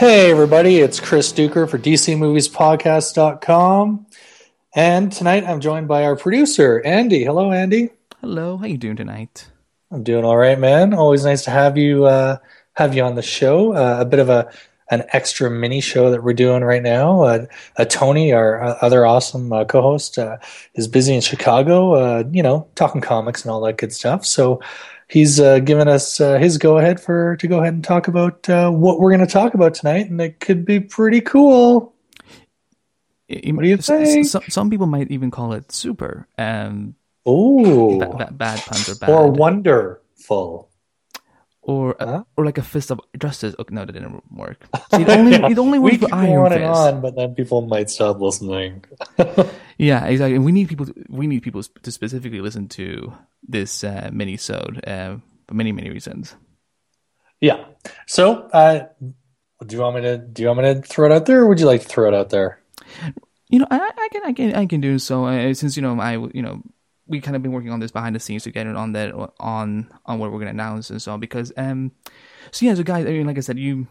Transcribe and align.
Hey, 0.00 0.30
everybody, 0.30 0.78
it's 0.78 0.98
Chris 0.98 1.30
Doucher 1.30 1.68
for 1.68 1.78
DCMoviesPodcast.com. 1.78 4.06
And 4.74 5.12
tonight 5.12 5.44
I'm 5.44 5.60
joined 5.60 5.88
by 5.88 6.04
our 6.04 6.16
producer, 6.16 6.80
Andy. 6.86 7.22
Hello, 7.22 7.52
Andy. 7.52 7.90
Hello, 8.22 8.56
how 8.56 8.64
you 8.64 8.78
doing 8.78 8.96
tonight? 8.96 9.46
I'm 9.90 10.02
doing 10.02 10.24
all 10.24 10.38
right, 10.38 10.58
man. 10.58 10.94
Always 10.94 11.26
nice 11.26 11.44
to 11.44 11.50
have 11.50 11.76
you 11.76 12.06
uh, 12.06 12.38
have 12.76 12.94
you 12.94 13.02
on 13.02 13.14
the 13.14 13.20
show. 13.20 13.74
Uh, 13.74 13.98
a 14.00 14.06
bit 14.06 14.20
of 14.20 14.30
a 14.30 14.50
an 14.90 15.04
extra 15.12 15.50
mini 15.50 15.82
show 15.82 16.10
that 16.10 16.24
we're 16.24 16.32
doing 16.32 16.64
right 16.64 16.82
now. 16.82 17.20
Uh, 17.20 17.44
uh 17.76 17.84
Tony, 17.84 18.32
our 18.32 18.62
uh, 18.62 18.78
other 18.80 19.04
awesome 19.04 19.52
uh, 19.52 19.66
co-host, 19.66 20.18
is 20.76 20.88
busy 20.88 21.14
in 21.14 21.20
Chicago. 21.20 22.24
you 22.32 22.42
know, 22.42 22.66
talking 22.74 23.02
comics 23.02 23.42
and 23.42 23.50
all 23.50 23.60
that 23.60 23.76
good 23.76 23.92
stuff. 23.92 24.24
So 24.24 24.62
he's 25.10 25.40
uh, 25.40 25.58
given 25.58 25.88
us 25.88 26.20
uh, 26.20 26.38
his 26.38 26.56
go 26.56 26.78
ahead 26.78 27.00
for 27.00 27.36
to 27.36 27.48
go 27.48 27.58
ahead 27.58 27.74
and 27.74 27.84
talk 27.84 28.08
about 28.08 28.48
uh, 28.48 28.70
what 28.70 29.00
we're 29.00 29.10
going 29.10 29.26
to 29.26 29.32
talk 29.32 29.54
about 29.54 29.74
tonight, 29.74 30.08
and 30.08 30.20
it 30.20 30.40
could 30.40 30.64
be 30.64 30.80
pretty 30.80 31.20
cool. 31.20 31.92
what 33.28 33.62
do 33.62 33.68
you 33.68 33.76
think? 33.76 34.26
Some, 34.26 34.42
some 34.48 34.70
people 34.70 34.86
might 34.86 35.10
even 35.10 35.30
call 35.30 35.52
it 35.52 35.70
super. 35.72 36.26
Um, 36.38 36.94
oh, 37.26 37.98
ba- 37.98 38.14
ba- 38.16 38.32
bad 38.32 38.60
puns 38.60 38.88
are 38.88 38.94
bad. 38.94 39.10
Or 39.10 39.30
wonderful. 39.30 40.68
Or 41.62 41.94
huh? 42.00 42.24
or 42.36 42.46
like 42.46 42.56
a 42.56 42.62
fist 42.62 42.90
of 42.90 43.00
justice. 43.18 43.54
No, 43.68 43.84
that 43.84 43.92
didn't 43.92 44.22
work. 44.32 44.66
See, 44.94 45.02
it 45.02 45.08
only, 45.10 45.32
yeah. 45.32 45.50
it 45.50 45.58
only 45.58 45.78
works 45.78 45.98
for 45.98 46.08
Iron 46.14 46.50
Fist. 46.50 46.64
On, 46.64 47.00
but 47.02 47.16
then 47.16 47.34
people 47.34 47.60
might 47.60 47.90
stop 47.90 48.18
listening. 48.18 48.82
yeah, 49.78 50.06
exactly. 50.06 50.36
And 50.36 50.44
we 50.44 50.52
need 50.52 50.68
people. 50.68 50.86
To, 50.86 50.94
we 51.10 51.26
need 51.26 51.42
people 51.42 51.62
to 51.62 51.92
specifically 51.92 52.40
listen 52.40 52.66
to 52.68 53.12
this 53.50 53.84
uh, 53.84 54.10
mini-sode 54.12 54.86
uh, 54.86 55.16
for 55.46 55.54
many 55.54 55.72
many 55.72 55.90
reasons. 55.90 56.34
Yeah. 57.40 57.64
So, 58.06 58.48
uh, 58.52 58.86
do 59.64 59.76
you 59.76 59.82
want 59.82 59.96
me 59.96 60.02
to 60.02 60.18
do 60.18 60.42
you 60.42 60.48
want 60.48 60.60
me 60.60 60.74
to 60.74 60.82
throw 60.82 61.06
it 61.06 61.12
out 61.12 61.26
there, 61.26 61.40
or 61.40 61.48
would 61.48 61.60
you 61.60 61.66
like 61.66 61.82
to 61.82 61.88
throw 61.88 62.08
it 62.08 62.14
out 62.14 62.30
there? 62.30 62.60
You 63.48 63.58
know, 63.58 63.66
I, 63.70 63.78
I 63.78 64.08
can 64.12 64.22
I 64.24 64.32
can 64.32 64.54
I 64.54 64.66
can 64.66 64.80
do 64.80 64.98
so. 64.98 65.26
Uh, 65.26 65.54
since 65.54 65.76
you 65.76 65.82
know 65.82 65.98
I 66.00 66.12
you 66.12 66.42
know 66.42 66.62
we 67.06 67.20
kind 67.20 67.34
of 67.34 67.42
been 67.42 67.52
working 67.52 67.72
on 67.72 67.80
this 67.80 67.90
behind 67.90 68.14
the 68.14 68.20
scenes 68.20 68.44
to 68.44 68.50
get 68.50 68.66
it 68.66 68.76
on 68.76 68.92
that 68.92 69.12
on 69.40 69.90
on 70.06 70.18
what 70.18 70.30
we're 70.30 70.38
gonna 70.38 70.50
announce 70.50 70.90
and 70.90 71.02
so 71.02 71.12
on 71.12 71.18
because 71.18 71.52
um 71.56 71.90
so 72.52 72.64
yeah 72.64 72.74
so 72.74 72.84
guys 72.84 73.04
I 73.04 73.10
mean 73.10 73.26
like 73.26 73.36
I 73.36 73.40
said 73.40 73.58
you 73.58 73.88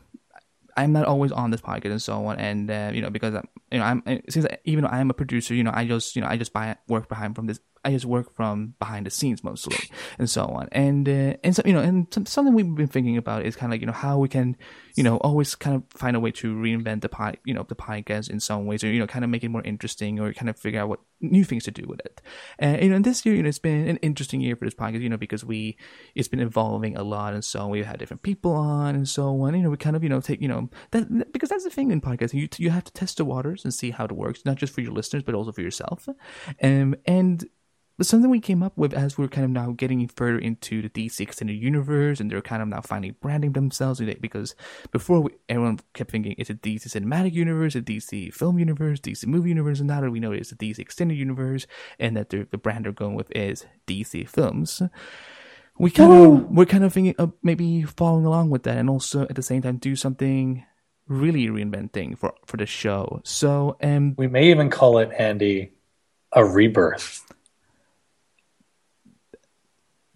I'm 0.80 0.94
not 0.94 1.06
always 1.06 1.34
on 1.34 1.52
this 1.52 1.59
podcast 1.59 1.91
and 1.91 2.02
so 2.02 2.26
on, 2.26 2.40
and 2.40 2.72
uh, 2.72 2.91
you 2.94 3.02
know 3.02 3.09
because 3.09 3.36
I'm, 3.36 3.47
you 3.72 3.80
know 3.80 3.84
I'm 3.84 4.22
since 4.30 4.46
even 4.64 4.84
though 4.86 4.90
I 4.90 5.00
am 5.00 5.09
a 5.09 5.14
producer, 5.14 5.53
you 5.53 5.64
know 5.64 5.72
I 5.74 5.86
just 5.86 6.16
you 6.16 6.22
know 6.22 6.30
I 6.30 6.38
just 6.38 6.53
buy 6.53 6.78
work 6.88 7.09
behind 7.09 7.36
from 7.36 7.47
this 7.47 7.59
I 7.90 7.94
just 7.94 8.06
work 8.06 8.36
from 8.36 8.76
behind 8.78 9.08
the 9.08 9.10
scenes 9.10 9.44
mostly 9.44 9.78
and 10.20 10.30
so 10.30 10.46
on. 10.46 10.70
And, 10.72 11.10
uh, 11.10 11.34
and 11.44 11.56
so, 11.56 11.64
you 11.66 11.74
know, 11.74 11.80
and 11.80 12.08
something 12.28 12.54
we've 12.54 12.76
been 12.76 12.88
thinking 12.88 13.18
about 13.18 13.46
is 13.46 13.56
kind 13.56 13.72
of 13.72 13.74
like, 13.74 13.82
you 13.82 13.88
know, 13.88 13.94
how 13.94 14.20
we 14.20 14.30
can, 14.30 14.56
you 14.96 15.04
know, 15.04 15.18
always 15.18 15.56
kind 15.56 15.76
of 15.76 15.84
find 15.90 16.16
a 16.16 16.20
way 16.20 16.32
to 16.32 16.54
reinvent 16.54 17.02
the 17.02 17.10
pie, 17.10 17.36
you 17.46 17.54
know, 17.54 17.66
the 17.68 17.76
podcast 17.76 18.30
in 18.30 18.40
some 18.40 18.68
ways 18.68 18.84
or, 18.84 18.88
you 18.88 19.00
know, 19.00 19.08
kind 19.08 19.26
of 19.26 19.32
make 19.32 19.44
it 19.44 19.50
more 19.50 19.64
interesting 19.64 20.20
or 20.20 20.34
kind 20.34 20.50
of 20.50 20.60
figure 20.60 20.80
out 20.80 20.90
what 20.90 21.00
new 21.22 21.44
things 21.44 21.64
to 21.64 21.72
do 21.72 21.86
with 21.88 22.00
it. 22.02 22.22
And, 22.60 22.84
you 22.84 22.90
know, 22.90 22.96
and 22.98 23.06
this 23.06 23.26
year, 23.26 23.36
you 23.36 23.42
know, 23.42 23.50
it's 23.50 23.60
been 23.60 23.88
an 23.88 23.98
interesting 23.98 24.40
year 24.40 24.56
for 24.56 24.66
this 24.66 24.76
podcast, 24.76 25.02
you 25.02 25.10
know, 25.10 25.18
because 25.18 25.44
we, 25.44 25.78
it's 26.14 26.28
been 26.28 26.40
evolving 26.40 26.96
a 26.96 27.04
lot 27.04 27.34
and 27.34 27.44
so. 27.44 27.68
We've 27.68 27.86
had 27.86 28.00
different 28.00 28.22
people 28.22 28.54
on 28.54 28.96
and 28.96 29.10
so 29.10 29.42
on. 29.42 29.56
You 29.56 29.64
know, 29.64 29.70
we 29.72 29.78
kind 29.78 29.96
of, 29.96 30.04
you 30.04 30.10
know, 30.10 30.22
take, 30.22 30.42
you 30.42 30.48
know, 30.48 30.70
that, 30.92 31.32
because 31.34 31.50
that's 31.50 31.64
the 31.64 31.70
thing 31.72 31.92
in 31.92 32.02
podcasting. 32.02 32.36
You, 32.36 32.50
you 32.58 32.70
have 32.70 32.84
to 32.86 32.94
test 32.94 33.18
the 33.18 33.26
waters 33.26 33.64
and 33.64 33.74
see 33.74 33.92
how 33.92 34.06
it 34.06 34.12
works, 34.12 34.46
not 34.46 34.58
just 34.58 34.74
for 34.74 34.82
your 34.82 34.92
listeners, 34.92 35.24
but 35.24 35.36
also 35.36 35.52
for 35.52 35.62
yourself. 35.62 36.08
Um, 36.62 36.96
and, 37.06 37.50
but 38.00 38.08
something 38.08 38.32
we 38.32 38.40
came 38.40 38.64
up 38.64 38.78
with 38.78 38.94
as 38.94 39.18
we're 39.18 39.28
kind 39.28 39.44
of 39.44 39.52
now 39.52 39.72
getting 39.72 40.08
further 40.08 40.40
into 40.40 40.82
the 40.82 40.88
DC 40.88 41.20
extended 41.20 41.62
universe, 41.62 42.22
and 42.22 42.32
they're 42.32 42.42
kind 42.42 42.62
of 42.62 42.70
now 42.70 42.80
finally 42.80 43.12
branding 43.12 43.52
themselves 43.52 44.00
because 44.22 44.56
before 44.92 45.20
we, 45.20 45.32
everyone 45.50 45.82
kept 45.94 46.09
thinking 46.09 46.34
it's 46.38 46.50
a 46.50 46.54
DC 46.54 46.88
cinematic 46.88 47.34
universe, 47.34 47.76
a 47.76 47.82
DC 47.82 48.34
film 48.34 48.58
universe, 48.58 49.02
DC 49.02 49.28
movie 49.28 49.50
universe, 49.50 49.80
and 49.80 49.90
now 49.90 50.00
that 50.00 50.12
we 50.12 50.22
know 50.22 50.32
it's 50.32 50.54
a 50.54 50.56
DC 50.56 50.80
extended 50.80 51.18
universe, 51.18 51.68
and 52.00 52.16
that 52.16 52.30
the 52.30 52.46
brand 52.46 52.86
they're 52.86 52.94
going 52.94 53.16
with 53.16 53.30
is 53.36 53.66
DC 53.86 54.30
films 54.30 54.82
we 55.78 55.90
kind 55.90 56.12
of 56.12 56.52
we're 56.52 56.66
kind 56.66 56.84
of 56.84 56.94
thinking 56.94 57.16
of 57.18 57.34
maybe 57.42 57.84
following 57.84 58.26
along 58.26 58.50
with 58.50 58.64
that 58.64 58.78
and 58.78 58.90
also 58.90 59.24
at 59.24 59.36
the 59.36 59.42
same 59.42 59.62
time 59.62 59.78
do 59.78 59.96
something 59.96 60.64
really 61.08 61.48
reinventing 61.48 62.18
for 62.18 62.34
for 62.46 62.58
the 62.58 62.66
show. 62.66 63.22
So 63.24 63.78
um 63.82 64.14
we 64.18 64.28
may 64.28 64.52
even 64.52 64.70
call 64.70 65.00
it 65.00 65.09
andy 65.18 65.72
a 66.34 66.46
rebirth 66.46 67.28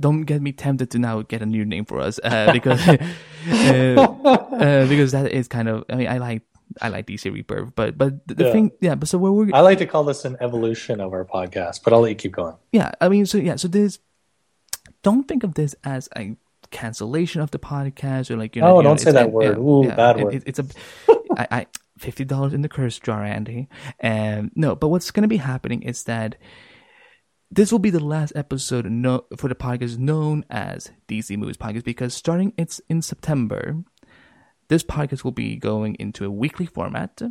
don't 0.04 0.24
get 0.24 0.42
me 0.42 0.52
tempted 0.52 0.92
to 0.92 1.00
now 1.00 1.22
get 1.22 1.42
a 1.42 1.46
new 1.46 1.64
name 1.64 1.86
for 1.86 2.02
us 2.02 2.20
uh, 2.26 2.52
because 2.52 2.86
uh, 3.48 4.02
uh, 4.04 4.86
because 4.88 5.14
that 5.14 5.32
is 5.32 5.48
kind 5.48 5.70
of 5.70 5.86
I 5.90 5.96
mean 5.96 6.08
I 6.10 6.18
like 6.18 6.42
I 6.82 6.90
like 6.90 7.08
DC 7.08 7.32
Rebirth, 7.34 7.72
but 7.74 7.98
but 7.98 8.28
the, 8.28 8.44
yeah. 8.44 8.52
thing 8.52 8.72
yeah, 8.82 8.96
but 8.96 9.08
so 9.08 9.18
we're 9.18 9.50
I 9.54 9.62
like 9.62 9.78
to 9.78 9.86
call 9.86 10.04
this 10.04 10.26
an 10.26 10.36
evolution 10.42 11.00
of 11.00 11.14
our 11.14 11.24
podcast, 11.24 11.84
but 11.84 11.94
I'll 11.94 12.02
let 12.02 12.10
you 12.10 12.16
keep 12.16 12.34
going. 12.34 12.56
Yeah, 12.74 12.92
I 13.00 13.08
mean 13.08 13.26
so 13.26 13.38
yeah, 13.38 13.56
so 13.56 13.70
this 13.70 14.00
don't 15.04 15.26
think 15.26 15.44
of 15.44 15.54
this 15.54 15.74
as 15.86 16.10
a 16.18 16.36
cancellation 16.72 17.40
of 17.40 17.52
the 17.52 17.60
podcast 17.60 18.30
or 18.30 18.36
like 18.36 18.58
you 18.58 18.62
know. 18.62 18.80
Oh, 18.80 18.82
don't 18.82 19.00
say 19.00 19.12
that 19.12 19.32
word. 19.32 19.58
Ooh, 19.58 19.86
yeah, 19.86 19.96
bad 19.96 20.22
word. 20.22 20.34
It, 20.36 20.44
it's 20.46 20.60
a 20.60 20.66
I, 21.38 21.48
I 21.52 21.68
fifty 21.98 22.26
dollars 22.26 22.54
in 22.54 22.62
the 22.62 22.70
curse 22.70 23.00
jar, 23.00 23.24
Andy. 23.24 23.70
And 24.02 24.52
no, 24.54 24.76
but 24.76 24.90
what's 24.90 25.12
going 25.12 25.24
to 25.24 25.30
be 25.30 25.38
happening 25.38 25.84
is 25.84 26.04
that 26.04 26.36
this 27.56 27.72
will 27.72 27.80
be 27.80 27.92
the 27.92 28.04
last 28.04 28.34
episode 28.36 28.90
no, 28.90 29.26
for 29.38 29.48
the 29.48 29.54
podcast 29.54 30.00
known 30.00 30.44
as 30.50 30.90
DC 31.08 31.38
Movies 31.38 31.58
Podcast 31.58 31.84
because 31.84 32.14
starting 32.16 32.52
it's 32.58 32.82
in 32.90 33.04
September, 33.04 33.84
this 34.70 34.84
podcast 34.84 35.24
will 35.24 35.32
be 35.32 35.56
going 35.58 35.94
into 35.96 36.26
a 36.26 36.32
weekly 36.32 36.66
format 36.66 37.22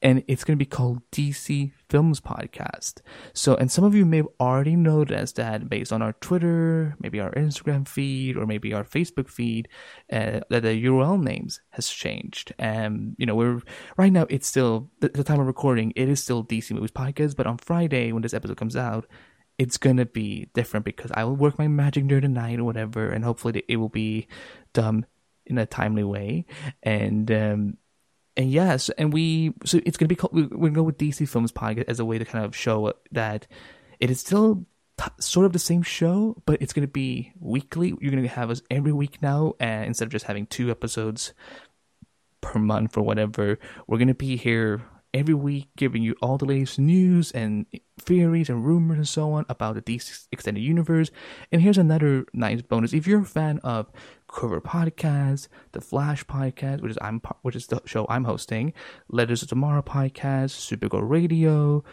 and 0.00 0.22
it's 0.28 0.44
going 0.44 0.56
to 0.56 0.64
be 0.64 0.68
called 0.68 1.02
DC 1.10 1.72
Films 1.88 2.20
Podcast. 2.20 3.00
So, 3.32 3.56
and 3.56 3.68
some 3.68 3.82
of 3.82 3.96
you 3.96 4.06
may 4.06 4.18
have 4.18 4.28
already 4.38 4.76
noticed 4.76 5.34
that 5.36 5.68
based 5.68 5.92
on 5.92 6.02
our 6.02 6.12
Twitter, 6.12 6.94
maybe 7.00 7.18
our 7.18 7.32
Instagram 7.32 7.88
feed, 7.88 8.36
or 8.36 8.46
maybe 8.46 8.72
our 8.72 8.84
Facebook 8.84 9.28
feed, 9.28 9.66
uh, 10.12 10.40
that 10.50 10.62
the 10.62 10.84
URL 10.84 11.20
names 11.20 11.60
has 11.70 11.88
changed. 11.88 12.54
And 12.60 13.16
you 13.18 13.26
know, 13.26 13.34
we're 13.34 13.60
right 13.96 14.12
now 14.12 14.26
it's 14.30 14.46
still 14.46 14.88
the, 15.00 15.08
the 15.08 15.24
time 15.24 15.40
of 15.40 15.48
recording. 15.48 15.92
It 15.96 16.08
is 16.08 16.22
still 16.22 16.44
DC 16.44 16.70
Movies 16.70 16.92
Podcast, 16.92 17.34
but 17.34 17.48
on 17.48 17.58
Friday 17.58 18.12
when 18.12 18.22
this 18.22 18.34
episode 18.34 18.56
comes 18.56 18.76
out, 18.76 19.04
it's 19.58 19.76
gonna 19.76 20.06
be 20.06 20.48
different 20.54 20.86
because 20.86 21.10
I 21.12 21.24
will 21.24 21.36
work 21.36 21.58
my 21.58 21.68
magic 21.68 22.06
during 22.06 22.22
the 22.22 22.28
night 22.28 22.60
or 22.60 22.64
whatever, 22.64 23.10
and 23.10 23.24
hopefully 23.24 23.64
it 23.68 23.76
will 23.76 23.88
be 23.88 24.28
done 24.72 25.04
in 25.46 25.58
a 25.58 25.66
timely 25.66 26.04
way. 26.04 26.46
And 26.82 27.30
um, 27.30 27.76
and 28.36 28.50
yes, 28.50 28.88
and 28.90 29.12
we 29.12 29.52
so 29.64 29.80
it's 29.84 29.96
gonna 29.96 30.08
be 30.08 30.14
called, 30.14 30.32
we're 30.32 30.68
gonna 30.68 30.72
go 30.72 30.84
with 30.84 30.98
DC 30.98 31.28
Films 31.28 31.50
Podcast 31.50 31.88
as 31.88 31.98
a 31.98 32.04
way 32.04 32.18
to 32.18 32.24
kind 32.24 32.44
of 32.44 32.54
show 32.54 32.92
that 33.10 33.48
it 33.98 34.10
is 34.10 34.20
still 34.20 34.64
t- 34.96 35.10
sort 35.18 35.44
of 35.44 35.52
the 35.52 35.58
same 35.58 35.82
show, 35.82 36.40
but 36.46 36.62
it's 36.62 36.72
gonna 36.72 36.86
be 36.86 37.32
weekly. 37.40 37.94
You're 38.00 38.12
gonna 38.12 38.28
have 38.28 38.50
us 38.50 38.62
every 38.70 38.92
week 38.92 39.20
now, 39.20 39.54
and 39.58 39.86
instead 39.86 40.04
of 40.04 40.12
just 40.12 40.26
having 40.26 40.46
two 40.46 40.70
episodes 40.70 41.32
per 42.40 42.60
month 42.60 42.96
or 42.96 43.02
whatever, 43.02 43.58
we're 43.88 43.98
gonna 43.98 44.14
be 44.14 44.36
here 44.36 44.82
every 45.14 45.34
week 45.34 45.68
giving 45.76 46.02
you 46.02 46.14
all 46.20 46.36
the 46.38 46.44
latest 46.44 46.78
news 46.78 47.32
and 47.32 47.66
theories 47.98 48.48
and 48.48 48.64
rumors 48.64 48.98
and 48.98 49.08
so 49.08 49.32
on 49.32 49.46
about 49.48 49.74
the 49.74 49.82
DC 49.82 50.26
extended 50.32 50.60
universe. 50.60 51.10
And 51.50 51.62
here's 51.62 51.78
another 51.78 52.26
nice 52.32 52.62
bonus: 52.62 52.92
if 52.92 53.06
you're 53.06 53.22
a 53.22 53.24
fan 53.24 53.58
of 53.64 53.90
Cover 54.28 54.60
Podcast, 54.60 55.48
the 55.72 55.80
Flash 55.80 56.24
Podcast, 56.24 56.80
which 56.82 56.90
is 56.90 56.98
I'm 57.00 57.20
which 57.42 57.56
is 57.56 57.66
the 57.66 57.80
show 57.84 58.06
I'm 58.08 58.24
hosting, 58.24 58.72
Legends 59.08 59.42
of 59.42 59.48
Tomorrow 59.48 59.82
Podcast, 59.82 60.50
Supergirl 60.56 61.08
Radio. 61.08 61.84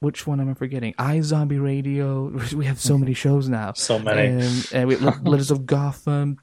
Which 0.00 0.26
one 0.26 0.40
am 0.40 0.50
I 0.50 0.54
forgetting? 0.54 0.94
iZombie 0.94 1.62
Radio. 1.62 2.36
We 2.56 2.66
have 2.66 2.80
so 2.80 2.98
many 2.98 3.14
shows 3.14 3.48
now. 3.48 3.72
So 3.74 4.00
many. 4.00 4.44
And, 4.44 4.68
and 4.72 4.88
we, 4.88 4.96
Letters 4.96 5.52
of 5.52 5.64
Gotham. 5.64 6.38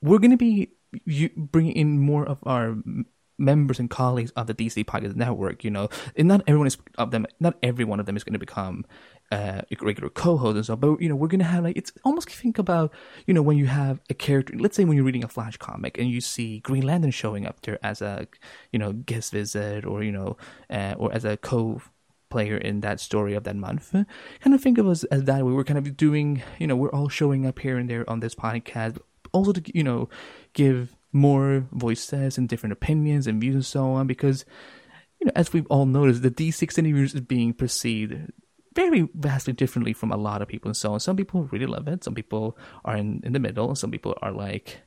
We're 0.00 0.20
going 0.20 0.30
to 0.30 0.36
be 0.36 0.70
you, 1.04 1.30
bringing 1.36 1.72
in 1.72 1.98
more 1.98 2.24
of 2.24 2.38
our 2.44 2.76
members 3.38 3.78
and 3.78 3.88
colleagues 3.88 4.30
of 4.32 4.46
the 4.46 4.54
DC 4.54 4.84
Podcast 4.84 5.16
Network. 5.16 5.64
You 5.64 5.70
know, 5.70 5.88
and 6.16 6.28
not 6.28 6.42
everyone 6.46 6.66
is 6.66 6.76
of 6.96 7.10
them. 7.10 7.26
Not 7.40 7.56
every 7.62 7.84
one 7.84 8.00
of 8.00 8.06
them 8.06 8.16
is 8.16 8.24
going 8.24 8.34
to 8.34 8.38
become 8.38 8.84
uh, 9.30 9.62
a 9.70 9.76
regular 9.80 10.08
co-host 10.08 10.56
and 10.56 10.66
so. 10.66 10.76
But 10.76 11.00
you 11.00 11.08
know, 11.08 11.16
we're 11.16 11.28
going 11.28 11.40
to 11.40 11.46
have 11.46 11.64
like 11.64 11.76
it's 11.76 11.92
almost 12.04 12.30
think 12.30 12.58
about 12.58 12.92
you 13.26 13.34
know 13.34 13.42
when 13.42 13.56
you 13.56 13.66
have 13.66 14.00
a 14.10 14.14
character. 14.14 14.54
Let's 14.56 14.76
say 14.76 14.84
when 14.84 14.96
you're 14.96 15.06
reading 15.06 15.24
a 15.24 15.28
Flash 15.28 15.56
comic 15.56 15.98
and 15.98 16.10
you 16.10 16.20
see 16.20 16.60
Green 16.60 16.82
Lantern 16.82 17.10
showing 17.10 17.46
up 17.46 17.62
there 17.62 17.78
as 17.82 18.02
a 18.02 18.26
you 18.72 18.78
know 18.78 18.92
guest 18.92 19.32
visit 19.32 19.84
or 19.84 20.02
you 20.02 20.12
know 20.12 20.36
uh, 20.70 20.94
or 20.98 21.12
as 21.12 21.24
a 21.24 21.36
co 21.36 21.80
player 22.30 22.56
in 22.56 22.80
that 22.80 23.00
story 23.00 23.34
of 23.34 23.44
that 23.44 23.56
month. 23.56 23.92
Kind 23.92 24.54
of 24.54 24.60
think 24.60 24.78
of 24.78 24.86
us 24.86 25.04
as 25.04 25.24
that. 25.24 25.44
We're 25.44 25.64
kind 25.64 25.78
of 25.78 25.96
doing, 25.96 26.42
you 26.58 26.66
know, 26.66 26.76
we're 26.76 26.90
all 26.90 27.08
showing 27.08 27.46
up 27.46 27.58
here 27.58 27.78
and 27.78 27.88
there 27.88 28.08
on 28.08 28.20
this 28.20 28.34
podcast, 28.34 28.98
also 29.32 29.52
to, 29.52 29.62
you 29.74 29.82
know, 29.82 30.08
give 30.52 30.94
more 31.12 31.66
voices 31.72 32.38
and 32.38 32.48
different 32.48 32.72
opinions 32.72 33.26
and 33.26 33.40
views 33.40 33.54
and 33.54 33.66
so 33.66 33.92
on 33.92 34.06
because 34.06 34.44
you 35.20 35.26
know 35.26 35.32
as 35.34 35.52
we've 35.52 35.66
all 35.66 35.86
noticed 35.86 36.22
the 36.22 36.30
DC 36.30 36.76
universe 36.76 37.14
is 37.14 37.20
being 37.22 37.52
perceived 37.52 38.32
very 38.74 39.08
vastly 39.14 39.52
differently 39.52 39.92
from 39.92 40.12
a 40.12 40.16
lot 40.16 40.42
of 40.42 40.48
people 40.48 40.68
and 40.68 40.76
so 40.76 40.92
on 40.92 41.00
some 41.00 41.16
people 41.16 41.44
really 41.50 41.66
love 41.66 41.88
it 41.88 42.04
some 42.04 42.14
people 42.14 42.56
are 42.84 42.96
in, 42.96 43.20
in 43.24 43.32
the 43.32 43.40
middle 43.40 43.74
some 43.74 43.90
people 43.90 44.16
are 44.22 44.32
like 44.32 44.82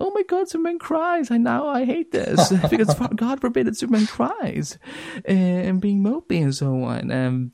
oh 0.00 0.10
my 0.10 0.22
god, 0.24 0.48
Superman 0.48 0.78
cries. 0.78 1.30
I 1.30 1.38
now 1.38 1.66
I 1.66 1.84
hate 1.84 2.12
this 2.12 2.52
because 2.70 2.94
God 3.16 3.40
forbid 3.40 3.66
that 3.66 3.76
Superman 3.76 4.06
cries 4.06 4.78
and 5.24 5.80
being 5.80 6.02
mopey 6.02 6.42
and 6.42 6.54
so 6.54 6.82
on. 6.84 7.10
Um, 7.10 7.52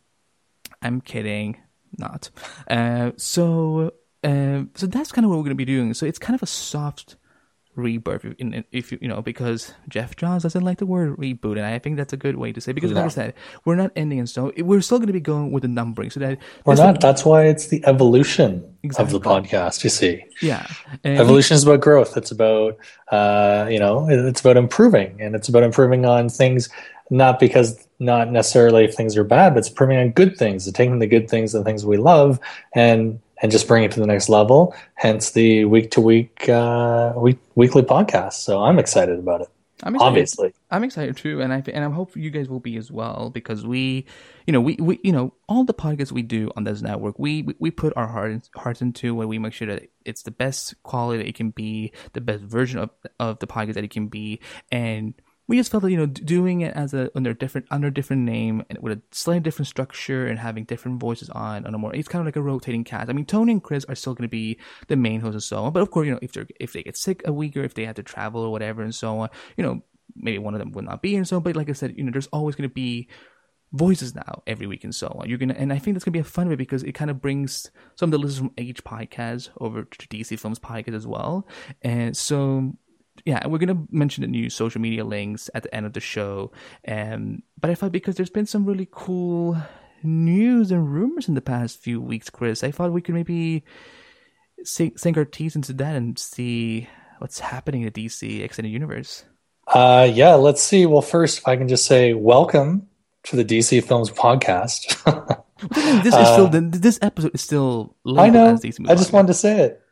I'm 0.82 1.00
kidding, 1.00 1.58
not. 1.96 2.30
Uh, 2.68 3.12
so, 3.16 3.92
uh, 4.22 4.62
so 4.74 4.86
that's 4.86 5.12
kind 5.12 5.24
of 5.24 5.30
what 5.30 5.36
we're 5.36 5.44
going 5.44 5.50
to 5.50 5.54
be 5.56 5.64
doing. 5.64 5.94
So 5.94 6.06
it's 6.06 6.18
kind 6.18 6.34
of 6.34 6.42
a 6.42 6.46
soft 6.46 7.16
rebirth 7.78 8.24
in, 8.38 8.64
if 8.72 8.92
you 8.92 8.98
you 9.00 9.08
know 9.08 9.22
because 9.22 9.72
Geoff 9.88 10.16
Johns 10.16 10.42
doesn't 10.42 10.64
like 10.64 10.78
the 10.78 10.86
word 10.86 11.16
reboot 11.16 11.52
and 11.52 11.64
I 11.64 11.78
think 11.78 11.96
that's 11.96 12.12
a 12.12 12.16
good 12.16 12.36
way 12.36 12.52
to 12.52 12.60
say 12.60 12.72
it 12.72 12.74
because 12.74 12.92
like 12.92 13.04
I 13.04 13.08
said 13.08 13.34
we're 13.64 13.76
not 13.76 13.92
ending 13.96 14.18
in 14.18 14.26
stone. 14.26 14.52
We're 14.58 14.80
still 14.80 14.98
going 14.98 15.06
to 15.06 15.12
be 15.12 15.20
going 15.20 15.52
with 15.52 15.62
the 15.62 15.68
numbering 15.68 16.10
so 16.10 16.20
that 16.20 16.38
we're 16.64 16.74
not. 16.74 17.00
that's 17.00 17.24
why 17.24 17.44
it's 17.44 17.68
the 17.68 17.84
evolution 17.86 18.64
exactly. 18.82 19.16
of 19.16 19.22
the 19.22 19.28
podcast 19.28 19.84
you 19.84 19.90
see. 19.90 20.24
Yeah. 20.42 20.66
And 21.04 21.18
evolution 21.18 21.54
is 21.54 21.64
about 21.64 21.80
growth. 21.80 22.16
It's 22.16 22.30
about 22.30 22.76
uh, 23.10 23.68
you 23.70 23.78
know 23.78 24.08
it's 24.10 24.40
about 24.40 24.56
improving 24.56 25.20
and 25.20 25.34
it's 25.34 25.48
about 25.48 25.62
improving 25.62 26.04
on 26.04 26.28
things 26.28 26.68
not 27.10 27.38
because 27.40 27.88
not 27.98 28.30
necessarily 28.30 28.84
if 28.84 28.94
things 28.94 29.16
are 29.16 29.24
bad 29.24 29.54
but 29.54 29.60
it's 29.60 29.68
improving 29.68 29.96
on 29.98 30.10
good 30.10 30.36
things 30.36 30.70
taking 30.72 30.98
the 30.98 31.06
good 31.06 31.28
things 31.28 31.54
and 31.54 31.64
things 31.64 31.84
we 31.84 31.96
love 31.96 32.38
and 32.74 33.18
and 33.40 33.52
just 33.52 33.68
bring 33.68 33.84
it 33.84 33.92
to 33.92 34.00
the 34.00 34.06
next 34.06 34.28
level. 34.28 34.74
Hence 34.94 35.30
the 35.32 35.64
week 35.64 35.90
to 35.92 36.00
week, 36.00 36.48
uh, 36.48 37.12
week 37.16 37.38
weekly 37.54 37.82
podcast. 37.82 38.34
So 38.34 38.62
I'm 38.62 38.78
excited 38.78 39.18
about 39.18 39.42
it. 39.42 39.48
I'm 39.82 39.94
excited. 39.94 40.08
Obviously, 40.08 40.54
I'm 40.70 40.82
excited 40.82 41.16
too, 41.16 41.40
and 41.40 41.52
I 41.52 41.62
and 41.72 41.84
I 41.84 41.90
hope 41.90 42.16
you 42.16 42.30
guys 42.30 42.48
will 42.48 42.58
be 42.58 42.76
as 42.76 42.90
well 42.90 43.30
because 43.30 43.64
we, 43.64 44.06
you 44.46 44.52
know, 44.52 44.60
we, 44.60 44.76
we 44.80 44.98
you 45.04 45.12
know 45.12 45.34
all 45.48 45.62
the 45.62 45.74
podcasts 45.74 46.10
we 46.10 46.22
do 46.22 46.50
on 46.56 46.64
this 46.64 46.82
network, 46.82 47.16
we 47.18 47.42
we, 47.42 47.54
we 47.60 47.70
put 47.70 47.96
our 47.96 48.08
heart 48.08 48.48
hearts 48.56 48.82
into 48.82 49.14
where 49.14 49.28
we 49.28 49.38
make 49.38 49.52
sure 49.52 49.68
that 49.68 49.88
it's 50.04 50.22
the 50.22 50.32
best 50.32 50.82
quality 50.82 51.18
that 51.18 51.28
it 51.28 51.36
can 51.36 51.50
be, 51.50 51.92
the 52.12 52.20
best 52.20 52.42
version 52.42 52.80
of 52.80 52.90
of 53.20 53.38
the 53.38 53.46
podcast 53.46 53.74
that 53.74 53.84
it 53.84 53.92
can 53.92 54.08
be, 54.08 54.40
and 54.72 55.14
we 55.48 55.56
just 55.56 55.70
felt 55.70 55.82
that 55.82 55.90
you 55.90 55.96
know 55.96 56.06
doing 56.06 56.60
it 56.60 56.74
as 56.74 56.94
a 56.94 57.10
under 57.16 57.34
different 57.34 57.66
under 57.70 57.90
different 57.90 58.22
name 58.22 58.62
and 58.68 58.78
with 58.80 58.92
a 58.92 59.02
slightly 59.10 59.40
different 59.40 59.66
structure 59.66 60.26
and 60.26 60.38
having 60.38 60.64
different 60.64 61.00
voices 61.00 61.30
on 61.30 61.66
on 61.66 61.74
a 61.74 61.78
more 61.78 61.94
it's 61.94 62.06
kind 62.06 62.20
of 62.20 62.26
like 62.26 62.36
a 62.36 62.42
rotating 62.42 62.84
cast. 62.84 63.10
I 63.10 63.12
mean, 63.14 63.26
Tony 63.26 63.52
and 63.52 63.62
Chris 63.62 63.84
are 63.86 63.94
still 63.94 64.14
going 64.14 64.28
to 64.28 64.30
be 64.30 64.58
the 64.86 64.96
main 64.96 65.20
hosts 65.20 65.34
and 65.34 65.42
so 65.42 65.64
on, 65.64 65.72
but 65.72 65.82
of 65.82 65.90
course, 65.90 66.06
you 66.06 66.12
know, 66.12 66.20
if 66.22 66.32
they 66.32 66.44
if 66.60 66.72
they 66.72 66.82
get 66.82 66.96
sick 66.96 67.22
a 67.26 67.32
week 67.32 67.56
or 67.56 67.64
if 67.64 67.74
they 67.74 67.86
have 67.86 67.96
to 67.96 68.02
travel 68.02 68.42
or 68.42 68.52
whatever 68.52 68.82
and 68.82 68.94
so 68.94 69.18
on, 69.20 69.30
you 69.56 69.64
know, 69.64 69.82
maybe 70.14 70.38
one 70.38 70.54
of 70.54 70.60
them 70.60 70.72
would 70.72 70.84
not 70.84 71.02
be 71.02 71.16
and 71.16 71.26
so. 71.26 71.36
On. 71.36 71.42
But 71.42 71.56
like 71.56 71.70
I 71.70 71.72
said, 71.72 71.94
you 71.96 72.04
know, 72.04 72.12
there's 72.12 72.28
always 72.28 72.54
going 72.54 72.68
to 72.68 72.74
be 72.74 73.08
voices 73.72 74.14
now 74.14 74.42
every 74.46 74.66
week 74.66 74.84
and 74.84 74.94
so 74.94 75.08
on. 75.18 75.28
You're 75.28 75.38
gonna, 75.38 75.54
and 75.54 75.72
I 75.72 75.78
think 75.78 75.94
that's 75.94 76.04
gonna 76.04 76.12
be 76.12 76.18
a 76.18 76.24
fun 76.24 76.48
way 76.48 76.54
because 76.56 76.82
it 76.82 76.92
kind 76.92 77.10
of 77.10 77.20
brings 77.20 77.70
some 77.96 78.08
of 78.08 78.10
the 78.12 78.18
listeners 78.18 78.38
from 78.38 78.52
H 78.56 78.82
podcast 78.84 79.50
over 79.60 79.84
to 79.84 80.08
DC 80.08 80.38
Films 80.38 80.58
podcast 80.58 80.94
as 80.94 81.06
well. 81.06 81.46
And 81.82 82.16
so 82.16 82.74
yeah, 83.24 83.46
we're 83.46 83.58
gonna 83.58 83.82
mention 83.90 84.22
the 84.22 84.28
new 84.28 84.50
social 84.50 84.80
media 84.80 85.04
links 85.04 85.50
at 85.54 85.62
the 85.62 85.74
end 85.74 85.86
of 85.86 85.92
the 85.92 86.00
show. 86.00 86.52
Um, 86.86 87.42
but 87.60 87.70
I 87.70 87.74
thought 87.74 87.92
because 87.92 88.16
there's 88.16 88.30
been 88.30 88.46
some 88.46 88.64
really 88.64 88.88
cool 88.90 89.56
news 90.02 90.70
and 90.70 90.92
rumors 90.92 91.28
in 91.28 91.34
the 91.34 91.40
past 91.40 91.80
few 91.80 92.00
weeks, 92.00 92.30
Chris, 92.30 92.62
I 92.62 92.70
thought 92.70 92.92
we 92.92 93.02
could 93.02 93.14
maybe 93.14 93.64
sink, 94.62 94.98
sink 94.98 95.16
our 95.16 95.24
teeth 95.24 95.56
into 95.56 95.72
that 95.74 95.96
and 95.96 96.18
see 96.18 96.88
what's 97.18 97.40
happening 97.40 97.82
in 97.82 97.92
the 97.92 98.06
DC 98.06 98.40
extended 98.40 98.70
universe. 98.70 99.24
Uh, 99.66 100.08
yeah, 100.10 100.34
let's 100.34 100.62
see. 100.62 100.86
Well, 100.86 101.02
first, 101.02 101.46
I 101.46 101.56
can 101.56 101.68
just 101.68 101.84
say 101.84 102.14
welcome 102.14 102.88
to 103.24 103.36
the 103.36 103.44
DC 103.44 103.84
Films 103.84 104.10
podcast. 104.10 104.86
this 106.02 106.14
is 106.14 106.28
still 106.28 106.46
uh, 106.46 106.60
this 106.62 106.98
episode 107.02 107.34
is 107.34 107.42
still. 107.42 107.96
I 108.06 108.30
know. 108.30 108.58
I 108.88 108.94
just 108.94 109.12
wanted 109.12 109.28
to 109.28 109.34
say 109.34 109.60
it. 109.60 109.82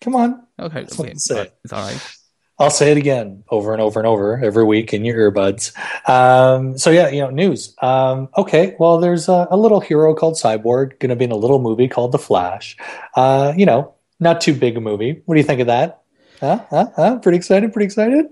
Come 0.00 0.14
on. 0.14 0.46
Okay, 0.58 0.80
okay. 0.80 1.10
It's 1.10 1.30
all 1.30 1.80
right. 1.80 2.16
I'll 2.58 2.70
say 2.70 2.92
it 2.92 2.96
again 2.96 3.42
over 3.50 3.72
and 3.72 3.82
over 3.82 3.98
and 3.98 4.06
over 4.06 4.38
every 4.42 4.64
week 4.64 4.94
in 4.94 5.04
your 5.04 5.32
earbuds. 5.32 5.76
Um, 6.08 6.78
so 6.78 6.90
yeah, 6.90 7.08
you 7.08 7.20
know, 7.20 7.30
news. 7.30 7.74
Um, 7.82 8.28
okay, 8.36 8.76
well, 8.78 8.98
there's 8.98 9.28
a, 9.28 9.48
a, 9.50 9.56
little 9.56 9.80
hero 9.80 10.14
called 10.14 10.34
Cyborg 10.34 11.00
going 11.00 11.10
to 11.10 11.16
be 11.16 11.24
in 11.24 11.32
a 11.32 11.36
little 11.36 11.58
movie 11.58 11.88
called 11.88 12.12
The 12.12 12.18
Flash. 12.18 12.76
Uh, 13.16 13.52
you 13.56 13.66
know, 13.66 13.94
not 14.20 14.40
too 14.40 14.54
big 14.54 14.76
a 14.76 14.80
movie. 14.80 15.22
What 15.26 15.34
do 15.34 15.40
you 15.40 15.46
think 15.46 15.60
of 15.60 15.66
that? 15.66 16.02
Huh? 16.38 16.64
Huh? 16.70 16.86
Huh? 16.94 17.18
Pretty 17.18 17.38
excited. 17.38 17.72
Pretty 17.72 17.86
excited. 17.86 18.26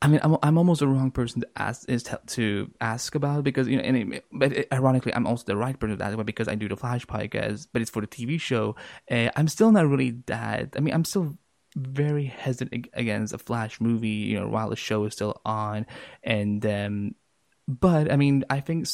I 0.00 0.06
mean, 0.06 0.20
I'm 0.22 0.36
I'm 0.42 0.56
almost 0.56 0.78
the 0.78 0.86
wrong 0.86 1.10
person 1.10 1.40
to 1.40 1.48
ask 1.56 1.88
is 1.88 2.04
to 2.28 2.70
ask 2.80 3.14
about 3.16 3.42
because 3.42 3.66
you 3.66 3.76
know, 3.76 3.82
and 3.82 4.14
it, 4.14 4.24
but 4.32 4.52
it, 4.52 4.68
ironically, 4.72 5.12
I'm 5.12 5.26
also 5.26 5.44
the 5.44 5.56
right 5.56 5.78
person 5.78 5.98
to 5.98 6.04
ask 6.04 6.14
about 6.14 6.26
because 6.26 6.46
I 6.46 6.54
do 6.54 6.68
the 6.68 6.76
Flash 6.76 7.04
podcast, 7.04 7.66
but 7.72 7.82
it's 7.82 7.90
for 7.90 8.00
the 8.00 8.06
TV 8.06 8.40
show. 8.40 8.76
Uh, 9.10 9.30
I'm 9.34 9.48
still 9.48 9.72
not 9.72 9.88
really 9.88 10.22
that. 10.26 10.74
I 10.76 10.80
mean, 10.80 10.94
I'm 10.94 11.04
still 11.04 11.36
very 11.78 12.24
hesitant 12.24 12.88
against 12.92 13.32
a 13.32 13.38
Flash 13.38 13.80
movie, 13.80 14.08
you 14.08 14.38
know, 14.38 14.48
while 14.48 14.70
the 14.70 14.76
show 14.76 15.04
is 15.04 15.14
still 15.14 15.40
on. 15.44 15.86
And 16.22 16.64
um, 16.66 17.14
but 17.66 18.10
I 18.10 18.16
mean, 18.16 18.44
I 18.50 18.60
think 18.60 18.86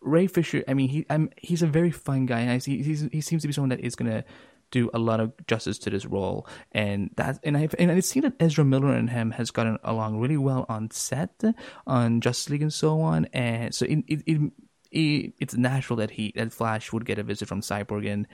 Ray 0.00 0.26
Fisher. 0.26 0.64
I 0.66 0.74
mean, 0.74 0.88
he 0.88 1.06
I'm, 1.10 1.30
he's 1.36 1.62
a 1.62 1.66
very 1.66 1.90
fun 1.90 2.26
guy, 2.26 2.40
and 2.40 2.50
I 2.50 2.58
see 2.58 2.82
he's, 2.82 3.08
he 3.12 3.20
seems 3.20 3.42
to 3.42 3.48
be 3.48 3.52
someone 3.52 3.70
that 3.70 3.80
is 3.80 3.94
gonna 3.94 4.24
do 4.70 4.90
a 4.94 4.98
lot 4.98 5.20
of 5.20 5.32
justice 5.46 5.78
to 5.78 5.90
this 5.90 6.06
role. 6.06 6.46
And 6.72 7.10
that 7.16 7.40
and 7.42 7.56
I've 7.56 7.74
and 7.78 7.90
I've 7.90 8.04
seen 8.04 8.22
that 8.22 8.34
Ezra 8.40 8.64
Miller 8.64 8.92
and 8.92 9.10
him 9.10 9.32
has 9.32 9.50
gotten 9.50 9.78
along 9.84 10.20
really 10.20 10.36
well 10.36 10.66
on 10.68 10.90
set 10.90 11.42
on 11.86 12.20
Justice 12.20 12.50
League 12.50 12.62
and 12.62 12.72
so 12.72 13.00
on. 13.00 13.26
And 13.26 13.74
so 13.74 13.84
it 13.86 14.04
it, 14.06 14.22
it, 14.26 14.52
it 14.90 15.32
it's 15.38 15.54
natural 15.54 15.96
that 15.98 16.12
he 16.12 16.32
that 16.36 16.52
Flash 16.52 16.92
would 16.92 17.04
get 17.04 17.18
a 17.18 17.22
visit 17.22 17.48
from 17.48 17.60
Cyborg 17.60 18.06
and 18.06 18.26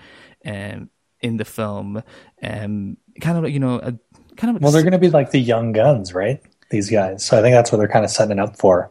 um, 0.45 0.91
in 1.27 1.37
the 1.37 1.45
film, 1.45 2.03
um, 2.43 2.97
kind 3.21 3.45
of 3.45 3.51
you 3.51 3.59
know 3.59 3.77
a 3.77 3.95
kind 4.37 4.57
of. 4.57 4.63
Well, 4.63 4.73
they're 4.73 4.83
going 4.83 4.93
to 4.93 4.99
be 4.99 5.11
like 5.11 5.31
the 5.31 5.41
young 5.41 5.73
guns, 5.73 6.15
right? 6.15 6.41
These 6.71 6.91
guys. 6.91 7.25
So 7.25 7.39
I 7.39 7.43
think 7.43 7.55
that's 7.55 7.71
what 7.71 7.79
they're 7.79 7.89
kind 7.89 8.05
of 8.05 8.11
setting 8.11 8.39
up 8.39 8.57
for. 8.57 8.91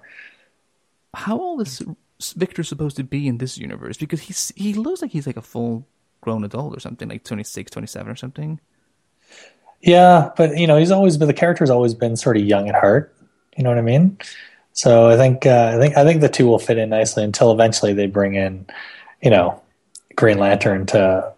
How 1.14 1.40
old 1.40 1.62
is 1.62 1.82
Victor 2.36 2.64
supposed 2.64 2.98
to 2.98 3.04
be 3.04 3.28
in 3.28 3.38
this 3.38 3.58
universe? 3.58 3.98
Because 3.98 4.22
he's 4.22 4.52
he 4.56 4.74
looks 4.74 5.02
like 5.02 5.12
he's 5.12 5.28
like 5.28 5.38
a 5.38 5.42
full 5.42 5.88
grown 6.22 6.44
adult 6.44 6.76
or 6.76 6.80
something, 6.80 7.08
like 7.08 7.24
26, 7.24 7.72
27 7.72 8.12
or 8.12 8.16
something. 8.16 8.60
Yeah, 9.82 10.32
but 10.36 10.58
you 10.58 10.68
know, 10.68 10.78
he's 10.78 10.92
always 10.92 11.18
been 11.18 11.28
the 11.28 11.34
character's 11.34 11.70
always 11.70 11.94
been 11.94 12.16
sort 12.16 12.38
of 12.38 12.44
young 12.44 12.68
at 12.68 12.76
heart. 12.76 13.16
You 13.56 13.64
know 13.64 13.70
what 13.70 13.78
I 13.78 13.84
mean? 13.84 14.18
So 14.74 15.08
I 15.08 15.16
think 15.16 15.46
uh, 15.46 15.74
I 15.76 15.80
think 15.80 15.96
I 15.96 16.04
think 16.04 16.22
the 16.22 16.30
two 16.30 16.48
will 16.48 16.60
fit 16.60 16.78
in 16.78 16.90
nicely 16.90 17.24
until 17.24 17.52
eventually 17.52 17.94
they 17.94 18.08
bring 18.08 18.36
in, 18.36 18.66
you 19.22 19.30
know, 19.30 19.62
Green 20.16 20.38
Lantern 20.38 20.86
to 20.88 21.34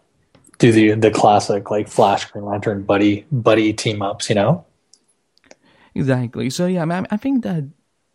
do 0.57 0.71
the 0.71 0.91
the 0.93 1.11
classic 1.11 1.69
like 1.69 1.87
Flash 1.87 2.25
Green 2.31 2.45
Lantern 2.45 2.83
buddy 2.83 3.25
buddy 3.31 3.73
team 3.73 4.01
ups, 4.01 4.29
you 4.29 4.35
know. 4.35 4.65
Exactly. 5.95 6.49
So 6.49 6.67
yeah, 6.67 6.83
I, 6.83 6.85
mean, 6.85 7.07
I 7.09 7.17
think 7.17 7.43
that 7.43 7.63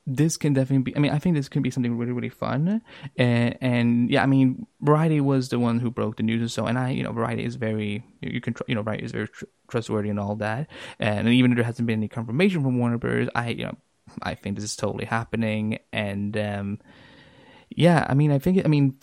this 0.07 0.37
can 0.37 0.53
definitely 0.53 0.83
be. 0.83 0.97
I 0.97 1.01
mean, 1.01 1.13
I 1.13 1.19
think 1.19 1.37
this 1.37 1.49
can 1.49 1.63
be 1.63 1.71
something 1.71 1.97
really 1.97 2.13
really 2.13 2.29
fun. 2.29 2.83
And, 3.17 3.59
and 3.61 4.11
yeah, 4.11 4.23
I 4.23 4.27
mean, 4.27 4.67
Variety 4.81 5.21
was 5.21 5.49
the 5.49 5.59
one 5.59 5.79
who 5.79 5.91
broke 5.91 6.17
the 6.17 6.23
news, 6.23 6.41
and 6.41 6.51
so 6.51 6.67
and 6.67 6.79
I, 6.79 6.91
you 6.91 7.03
know, 7.03 7.13
Variety 7.13 7.45
is 7.45 7.57
very 7.57 8.05
you 8.21 8.41
can 8.41 8.55
you 8.67 8.75
know 8.75 8.83
Variety 8.83 9.05
is 9.05 9.13
very 9.13 9.29
tr- 9.29 9.45
trustworthy 9.69 10.11
and 10.11 10.19
all 10.19 10.37
that. 10.37 10.69
And 10.99 11.29
even 11.29 11.53
if 11.53 11.57
there 11.57 11.65
hasn't 11.65 11.87
been 11.87 12.01
any 12.01 12.09
confirmation 12.09 12.63
from 12.63 12.79
Warner 12.79 12.99
Bros., 12.99 13.29
I 13.35 13.51
you 13.51 13.65
know 13.65 13.77
I 14.23 14.35
think 14.35 14.57
this 14.57 14.65
is 14.65 14.77
totally 14.77 15.05
happening. 15.05 15.79
And 15.93 16.37
um, 16.37 16.81
yeah, 17.71 18.07
I 18.09 18.15
mean, 18.15 18.33
I 18.33 18.39
think 18.39 18.65
I 18.65 18.69
mean, 18.69 18.99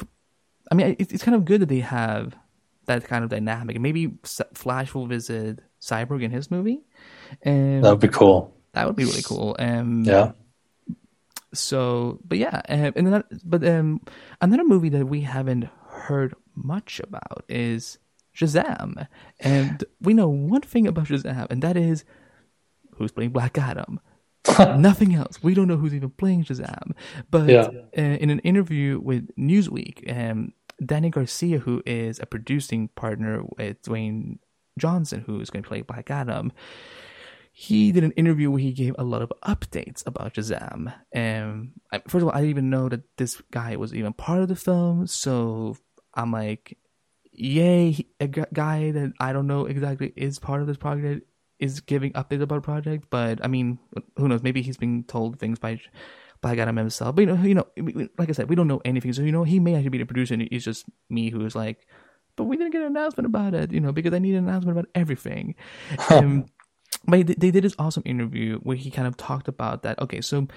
I 0.71 0.75
mean, 0.75 0.95
it's 0.99 1.23
kind 1.23 1.35
of 1.35 1.45
good 1.45 1.61
that 1.61 1.69
they 1.69 1.79
have 1.79 2.35
that 2.89 3.05
kind 3.05 3.23
of 3.23 3.29
dynamic. 3.29 3.79
Maybe 3.79 4.11
Flash 4.53 4.93
will 4.93 5.05
visit 5.05 5.59
Cyborg 5.79 6.23
in 6.23 6.31
his 6.31 6.51
movie. 6.51 6.81
Um, 7.45 7.81
that 7.81 7.91
would 7.91 7.99
be 7.99 8.07
cool. 8.09 8.53
That 8.73 8.85
would 8.85 8.95
be 8.95 9.05
really 9.05 9.21
cool. 9.21 9.55
Um, 9.57 10.03
yeah. 10.03 10.31
So, 11.53 12.19
but 12.25 12.37
yeah, 12.37 12.61
um, 12.67 12.93
and 12.95 13.13
then, 13.13 13.23
but 13.43 13.67
um, 13.67 14.01
another 14.41 14.63
movie 14.63 14.89
that 14.89 15.05
we 15.05 15.21
haven't 15.21 15.67
heard 15.87 16.35
much 16.55 16.99
about 16.99 17.43
is 17.47 17.97
Shazam, 18.35 19.07
and 19.39 19.83
we 20.01 20.13
know 20.13 20.27
one 20.27 20.61
thing 20.61 20.85
about 20.87 21.05
Shazam, 21.05 21.47
and 21.49 21.63
that 21.63 21.77
is 21.77 22.05
who's 22.95 23.11
playing 23.11 23.31
Black 23.31 23.57
Adam. 23.57 23.99
Nothing 24.59 25.15
else. 25.15 25.41
We 25.43 25.53
don't 25.53 25.67
know 25.67 25.77
who's 25.77 25.93
even 25.93 26.11
playing 26.11 26.43
Shazam. 26.45 26.91
But 27.29 27.49
yeah. 27.49 27.67
uh, 27.97 28.17
in 28.23 28.29
an 28.29 28.39
interview 28.39 28.99
with 28.99 29.29
Newsweek, 29.35 30.07
um, 30.11 30.53
Dany 30.81 31.11
Garcia, 31.11 31.59
who 31.59 31.81
is 31.85 32.19
a 32.19 32.25
producing 32.25 32.89
partner 32.89 33.43
with 33.57 33.81
Dwayne 33.83 34.39
Johnson, 34.77 35.23
who 35.25 35.39
is 35.41 35.49
going 35.49 35.63
to 35.63 35.69
play 35.69 35.81
Black 35.81 36.09
Adam, 36.09 36.51
he 37.51 37.91
did 37.91 38.03
an 38.03 38.11
interview 38.11 38.49
where 38.49 38.61
he 38.61 38.71
gave 38.71 38.95
a 38.97 39.03
lot 39.03 39.21
of 39.21 39.33
updates 39.43 40.05
about 40.07 40.35
Shazam. 40.35 40.93
And 41.11 41.71
first 42.07 42.21
of 42.21 42.29
all, 42.29 42.31
I 42.31 42.37
didn't 42.37 42.51
even 42.51 42.69
know 42.69 42.87
that 42.87 43.01
this 43.17 43.41
guy 43.51 43.75
was 43.75 43.93
even 43.93 44.13
part 44.13 44.41
of 44.41 44.47
the 44.47 44.55
film. 44.55 45.07
So 45.07 45.75
I'm 46.13 46.31
like, 46.31 46.77
yay, 47.33 48.05
a 48.19 48.27
guy 48.27 48.91
that 48.91 49.13
I 49.19 49.33
don't 49.33 49.47
know 49.47 49.65
exactly 49.65 50.13
is 50.15 50.39
part 50.39 50.61
of 50.61 50.67
this 50.67 50.77
project 50.77 51.25
is 51.59 51.81
giving 51.81 52.13
updates 52.13 52.41
about 52.41 52.55
the 52.55 52.61
project. 52.61 53.07
But 53.09 53.43
I 53.43 53.47
mean, 53.47 53.79
who 54.15 54.29
knows? 54.29 54.43
Maybe 54.43 54.61
he's 54.61 54.77
being 54.77 55.03
told 55.03 55.39
things 55.39 55.59
by 55.59 55.81
Black 56.41 56.57
Adam 56.57 56.77
himself. 56.77 57.15
But 57.15 57.21
you 57.21 57.27
know, 57.27 57.43
you 57.43 57.53
know, 57.55 58.07
like 58.17 58.29
I 58.29 58.33
said, 58.33 58.49
we 58.49 58.55
don't 58.55 58.67
know 58.67 58.81
anything. 58.85 59.13
So 59.13 59.21
you 59.21 59.31
know, 59.31 59.43
he 59.43 59.59
may 59.59 59.75
actually 59.75 59.89
be 59.89 59.97
the 59.97 60.05
producer, 60.05 60.33
and 60.33 60.43
it's 60.43 60.65
just 60.65 60.85
me 61.09 61.29
who's 61.29 61.55
like, 61.55 61.87
but 62.35 62.45
we 62.45 62.57
didn't 62.57 62.71
get 62.71 62.81
an 62.81 62.87
announcement 62.87 63.25
about 63.25 63.53
it, 63.53 63.71
you 63.71 63.79
know, 63.79 63.91
because 63.91 64.13
I 64.13 64.19
need 64.19 64.35
an 64.35 64.47
announcement 64.47 64.77
about 64.77 64.89
everything. 64.95 65.55
um, 66.09 66.45
but 67.05 67.27
they, 67.27 67.33
they 67.33 67.51
did 67.51 67.63
this 67.63 67.75
awesome 67.77 68.03
interview 68.05 68.59
where 68.59 68.77
he 68.77 68.91
kind 68.91 69.07
of 69.07 69.17
talked 69.17 69.47
about 69.47 69.83
that. 69.83 69.99
Okay, 69.99 70.21
so 70.21 70.47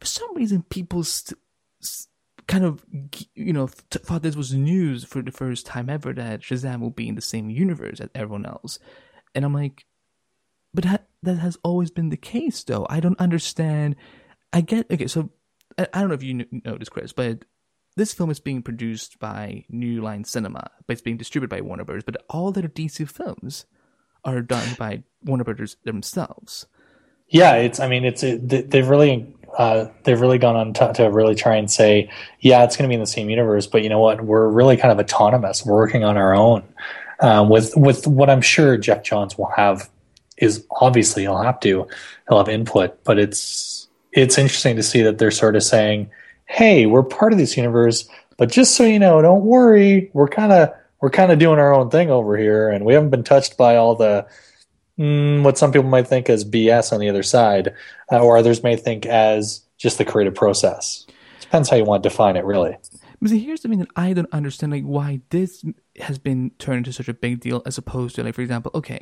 for 0.00 0.06
some 0.06 0.34
reason, 0.34 0.64
people 0.70 1.04
st- 1.04 1.38
kind 2.46 2.64
of 2.64 2.84
you 3.34 3.52
know 3.52 3.68
th- 3.90 4.04
thought 4.04 4.22
this 4.22 4.36
was 4.36 4.54
news 4.54 5.04
for 5.04 5.20
the 5.20 5.30
first 5.30 5.66
time 5.66 5.90
ever 5.90 6.14
that 6.14 6.40
Shazam 6.40 6.80
will 6.80 6.90
be 6.90 7.08
in 7.08 7.14
the 7.14 7.20
same 7.20 7.50
universe 7.50 8.00
as 8.00 8.08
everyone 8.14 8.46
else, 8.46 8.78
and 9.34 9.44
I'm 9.44 9.54
like, 9.54 9.84
but 10.72 10.84
that 10.84 11.08
that 11.22 11.36
has 11.36 11.58
always 11.62 11.90
been 11.90 12.10
the 12.10 12.16
case, 12.16 12.62
though. 12.64 12.86
I 12.88 13.00
don't 13.00 13.20
understand. 13.20 13.96
I 14.52 14.60
get 14.60 14.90
okay, 14.90 15.06
so 15.06 15.30
I, 15.76 15.86
I 15.92 16.00
don't 16.00 16.08
know 16.08 16.14
if 16.14 16.22
you 16.22 16.46
this, 16.78 16.88
Chris, 16.88 17.12
but 17.12 17.44
this 17.96 18.14
film 18.14 18.30
is 18.30 18.40
being 18.40 18.62
produced 18.62 19.18
by 19.18 19.64
New 19.68 20.00
Line 20.00 20.24
Cinema, 20.24 20.70
but 20.86 20.92
it's 20.92 21.02
being 21.02 21.16
distributed 21.16 21.50
by 21.50 21.60
Warner 21.60 21.84
Brothers. 21.84 22.04
But 22.04 22.22
all 22.30 22.52
their 22.52 22.68
DC 22.68 23.08
films 23.10 23.66
are 24.24 24.40
done 24.40 24.76
by 24.78 25.02
Warner 25.24 25.44
Brothers 25.44 25.76
themselves. 25.84 26.66
Yeah, 27.28 27.54
it's. 27.56 27.80
I 27.80 27.88
mean, 27.88 28.04
it's. 28.04 28.22
It, 28.22 28.70
they've 28.70 28.88
really. 28.88 29.34
Uh, 29.56 29.86
they've 30.04 30.20
really 30.20 30.38
gone 30.38 30.56
on 30.56 30.74
to, 30.74 30.92
to 30.92 31.10
really 31.10 31.34
try 31.34 31.56
and 31.56 31.70
say, 31.70 32.10
yeah, 32.38 32.64
it's 32.64 32.76
going 32.76 32.84
to 32.84 32.88
be 32.88 32.94
in 32.94 33.00
the 33.00 33.06
same 33.06 33.30
universe, 33.30 33.66
but 33.66 33.82
you 33.82 33.88
know 33.88 33.98
what? 33.98 34.22
We're 34.22 34.46
really 34.46 34.76
kind 34.76 34.92
of 34.92 34.98
autonomous. 34.98 35.64
We're 35.64 35.74
working 35.74 36.04
on 36.04 36.18
our 36.18 36.34
own. 36.34 36.64
Um, 37.20 37.48
with 37.48 37.74
with 37.76 38.06
what 38.06 38.30
I'm 38.30 38.42
sure 38.42 38.76
Geoff 38.76 39.02
Johns 39.02 39.36
will 39.36 39.50
have 39.56 39.90
is 40.36 40.64
obviously 40.70 41.22
he'll 41.22 41.42
have 41.42 41.58
to 41.60 41.88
he'll 42.28 42.38
have 42.38 42.48
input, 42.48 43.02
but 43.04 43.18
it's 43.18 43.87
it's 44.12 44.38
interesting 44.38 44.76
to 44.76 44.82
see 44.82 45.02
that 45.02 45.18
they're 45.18 45.30
sort 45.30 45.56
of 45.56 45.62
saying, 45.62 46.10
hey, 46.46 46.86
we're 46.86 47.02
part 47.02 47.32
of 47.32 47.38
this 47.38 47.56
universe, 47.56 48.08
but 48.36 48.50
just 48.50 48.74
so 48.74 48.84
you 48.84 48.98
know, 48.98 49.20
don't 49.20 49.44
worry, 49.44 50.10
we're 50.12 50.28
kind 50.28 50.52
of 50.52 50.70
we're 51.00 51.10
kind 51.10 51.30
of 51.30 51.38
doing 51.38 51.58
our 51.58 51.72
own 51.72 51.90
thing 51.90 52.10
over 52.10 52.36
here, 52.36 52.68
and 52.68 52.84
we 52.84 52.94
haven't 52.94 53.10
been 53.10 53.24
touched 53.24 53.56
by 53.56 53.76
all 53.76 53.94
the 53.94 54.26
mm, 54.98 55.42
what 55.42 55.58
some 55.58 55.72
people 55.72 55.88
might 55.88 56.08
think 56.08 56.28
as 56.28 56.44
BS 56.44 56.92
on 56.92 57.00
the 57.00 57.08
other 57.08 57.22
side, 57.22 57.74
uh, 58.10 58.18
or 58.18 58.36
others 58.36 58.62
may 58.62 58.76
think 58.76 59.06
as 59.06 59.62
just 59.76 59.98
the 59.98 60.04
creative 60.04 60.34
process. 60.34 61.06
Depends 61.40 61.68
how 61.68 61.76
you 61.76 61.84
want 61.84 62.02
to 62.02 62.08
define 62.08 62.36
it, 62.36 62.44
really. 62.44 62.76
But 63.20 63.30
see, 63.30 63.38
here's 63.38 63.60
the 63.60 63.68
thing 63.68 63.78
that 63.80 63.88
I 63.96 64.12
don't 64.12 64.32
understand, 64.32 64.72
like 64.72 64.84
why 64.84 65.20
this 65.30 65.64
has 66.00 66.18
been 66.18 66.50
turned 66.58 66.78
into 66.78 66.92
such 66.92 67.08
a 67.08 67.14
big 67.14 67.40
deal, 67.40 67.62
as 67.66 67.78
opposed 67.78 68.16
to, 68.16 68.22
like, 68.22 68.34
for 68.34 68.42
example, 68.42 68.70
okay, 68.74 69.00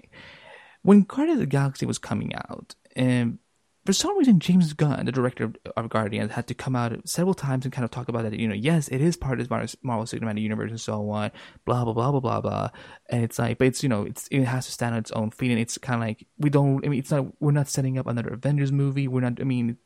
when 0.83 1.03
Guardians 1.03 1.37
of 1.37 1.41
the 1.41 1.47
Galaxy 1.47 1.87
was 1.87 1.99
coming 1.99 2.35
out, 2.35 2.75
and 2.95 3.39
for 3.87 3.93
some 3.93 4.19
reason, 4.19 4.41
James 4.41 4.73
Gunn, 4.73 5.07
the 5.07 5.13
director 5.13 5.53
of, 5.77 5.89
Guardians, 5.89 6.33
had 6.33 6.47
to 6.49 6.55
come 6.55 6.75
out 6.75 7.09
several 7.09 7.35
times 7.35 7.65
and 7.65 7.73
kind 7.73 7.85
of 7.85 7.91
talk 7.91 8.09
about 8.09 8.25
that. 8.25 8.35
You 8.35 8.49
know, 8.49 8.55
yes, 8.55 8.89
it 8.89 9.01
is 9.01 9.17
part 9.17 9.41
of 9.41 9.49
this 9.49 9.77
Marvel 9.83 10.05
Cinematic 10.05 10.41
Universe 10.41 10.71
and 10.71 10.81
so 10.81 11.09
on. 11.11 11.31
Blah 11.65 11.85
blah 11.85 11.93
blah 11.93 12.11
blah 12.11 12.21
blah 12.21 12.41
blah. 12.41 12.71
And 13.09 13.23
it's 13.23 13.39
like, 13.39 13.59
but 13.59 13.69
it's 13.69 13.83
you 13.83 13.89
know, 13.89 14.03
it's 14.03 14.29
it 14.31 14.45
has 14.45 14.67
to 14.67 14.73
stand 14.73 14.95
on 14.95 15.01
its 15.01 15.13
own 15.13 15.31
feet, 15.31 15.53
and 15.53 15.61
it's 15.61 15.79
kind 15.79 16.03
of 16.03 16.07
like 16.07 16.27
we 16.39 16.51
don't. 16.51 16.85
I 16.85 16.89
mean, 16.89 16.99
it's 16.99 17.11
not. 17.11 17.27
We're 17.41 17.53
not 17.53 17.69
setting 17.69 17.97
up 17.99 18.07
another 18.07 18.31
Avengers 18.31 18.73
movie. 18.73 19.09
We're 19.09 19.21
not. 19.21 19.41
I 19.41 19.45
mean, 19.45 19.79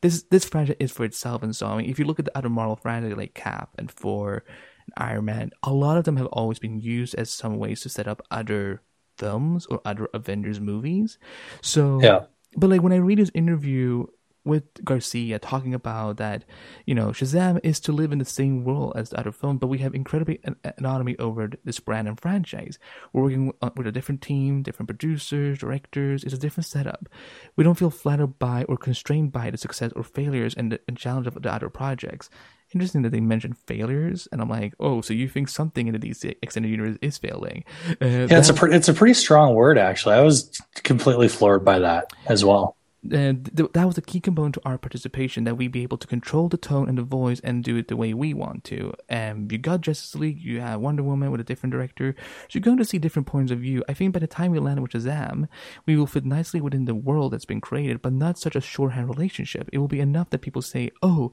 this 0.00 0.22
this 0.24 0.44
franchise 0.44 0.76
is 0.80 0.90
for 0.90 1.04
itself, 1.04 1.42
and 1.42 1.54
so 1.54 1.66
I 1.66 1.76
mean, 1.76 1.90
if 1.90 1.98
you 1.98 2.04
look 2.04 2.18
at 2.18 2.24
the 2.24 2.36
other 2.36 2.48
Marvel 2.48 2.76
franchises 2.76 3.16
like 3.16 3.34
Cap 3.34 3.70
and 3.78 3.90
Thor, 3.90 4.44
and 4.86 4.94
Iron 4.96 5.26
Man, 5.26 5.50
a 5.62 5.72
lot 5.72 5.98
of 5.98 6.04
them 6.04 6.16
have 6.16 6.26
always 6.28 6.58
been 6.58 6.80
used 6.80 7.14
as 7.16 7.30
some 7.30 7.58
ways 7.58 7.82
to 7.82 7.88
set 7.88 8.08
up 8.08 8.22
other 8.30 8.82
films 9.18 9.66
or 9.66 9.80
other 9.84 10.08
Avengers 10.14 10.58
movies. 10.58 11.18
So 11.60 12.00
yeah 12.02 12.24
but 12.56 12.70
like 12.70 12.82
when 12.82 12.92
I 12.92 12.96
read 12.96 13.18
his 13.18 13.30
interview 13.34 14.06
with 14.44 14.84
Garcia 14.84 15.38
talking 15.38 15.72
about 15.72 16.16
that, 16.16 16.44
you 16.84 16.94
know, 16.94 17.08
Shazam 17.08 17.60
is 17.62 17.78
to 17.80 17.92
live 17.92 18.12
in 18.12 18.18
the 18.18 18.24
same 18.24 18.64
world 18.64 18.94
as 18.96 19.10
the 19.10 19.20
other 19.20 19.32
films, 19.32 19.60
but 19.60 19.68
we 19.68 19.78
have 19.78 19.94
incredibly 19.94 20.40
autonomy 20.64 21.16
over 21.18 21.50
this 21.64 21.78
brand 21.78 22.08
and 22.08 22.18
franchise. 22.20 22.78
We're 23.12 23.22
working 23.22 23.52
uh, 23.62 23.70
with 23.76 23.86
a 23.86 23.92
different 23.92 24.20
team, 24.20 24.62
different 24.62 24.88
producers, 24.88 25.58
directors. 25.58 26.24
It's 26.24 26.34
a 26.34 26.38
different 26.38 26.66
setup. 26.66 27.08
We 27.56 27.64
don't 27.64 27.78
feel 27.78 27.90
flattered 27.90 28.38
by 28.38 28.64
or 28.64 28.76
constrained 28.76 29.32
by 29.32 29.50
the 29.50 29.58
success 29.58 29.92
or 29.94 30.02
failures 30.02 30.54
and 30.54 30.72
the 30.72 30.80
and 30.88 30.96
challenge 30.96 31.26
of 31.26 31.40
the 31.40 31.52
other 31.52 31.68
projects. 31.68 32.28
Interesting 32.74 33.02
that 33.02 33.10
they 33.10 33.20
mentioned 33.20 33.56
failures, 33.66 34.28
and 34.32 34.40
I'm 34.40 34.48
like, 34.48 34.74
oh, 34.80 35.00
so 35.00 35.14
you 35.14 35.28
think 35.28 35.48
something 35.48 35.86
in 35.86 35.92
the 35.92 35.98
DC 35.98 36.34
extended 36.42 36.70
universe 36.70 36.98
is 37.02 37.18
failing? 37.18 37.64
Uh, 37.88 38.06
yeah, 38.06 38.26
that, 38.26 38.38
it's 38.38 38.48
a 38.48 38.54
pre- 38.54 38.74
it's 38.74 38.88
a 38.88 38.94
pretty 38.94 39.14
strong 39.14 39.54
word, 39.54 39.78
actually. 39.78 40.14
I 40.14 40.22
was 40.22 40.60
completely 40.74 41.28
floored 41.28 41.64
by 41.64 41.78
that 41.80 42.12
as 42.26 42.44
well 42.44 42.76
and 43.10 43.50
th- 43.56 43.72
that 43.72 43.86
was 43.86 43.98
a 43.98 44.02
key 44.02 44.20
component 44.20 44.54
to 44.54 44.62
our 44.64 44.78
participation 44.78 45.44
that 45.44 45.56
we 45.56 45.66
be 45.66 45.82
able 45.82 45.98
to 45.98 46.06
control 46.06 46.48
the 46.48 46.56
tone 46.56 46.88
and 46.88 46.96
the 46.96 47.02
voice 47.02 47.40
and 47.40 47.64
do 47.64 47.76
it 47.76 47.88
the 47.88 47.96
way 47.96 48.14
we 48.14 48.32
want 48.32 48.62
to. 48.64 48.94
And 49.08 49.50
you 49.50 49.58
got 49.58 49.80
Justice 49.80 50.14
League, 50.14 50.40
you 50.40 50.60
have 50.60 50.80
Wonder 50.80 51.02
Woman 51.02 51.30
with 51.30 51.40
a 51.40 51.44
different 51.44 51.72
director, 51.72 52.14
so 52.18 52.48
you're 52.52 52.62
going 52.62 52.78
to 52.78 52.84
see 52.84 52.98
different 52.98 53.26
points 53.26 53.50
of 53.50 53.58
view. 53.58 53.82
I 53.88 53.94
think 53.94 54.12
by 54.12 54.20
the 54.20 54.26
time 54.26 54.52
we 54.52 54.60
land 54.60 54.80
with 54.80 54.92
Shazam, 54.92 55.48
we 55.86 55.96
will 55.96 56.06
fit 56.06 56.24
nicely 56.24 56.60
within 56.60 56.84
the 56.84 56.94
world 56.94 57.32
that's 57.32 57.44
been 57.44 57.60
created, 57.60 58.02
but 58.02 58.12
not 58.12 58.38
such 58.38 58.54
a 58.54 58.60
shorthand 58.60 59.08
relationship. 59.08 59.68
It 59.72 59.78
will 59.78 59.88
be 59.88 60.00
enough 60.00 60.30
that 60.30 60.42
people 60.42 60.62
say, 60.62 60.90
"Oh, 61.02 61.32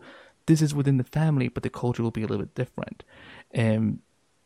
this 0.50 0.62
is 0.62 0.75
within 0.75 0.98
the 0.98 1.03
family, 1.03 1.48
but 1.48 1.63
the 1.63 1.70
culture 1.70 2.03
will 2.03 2.12
be 2.12 2.24
a 2.24 2.27
little 2.27 2.46
bit 2.46 2.56
different." 2.56 3.03
And 3.51 4.00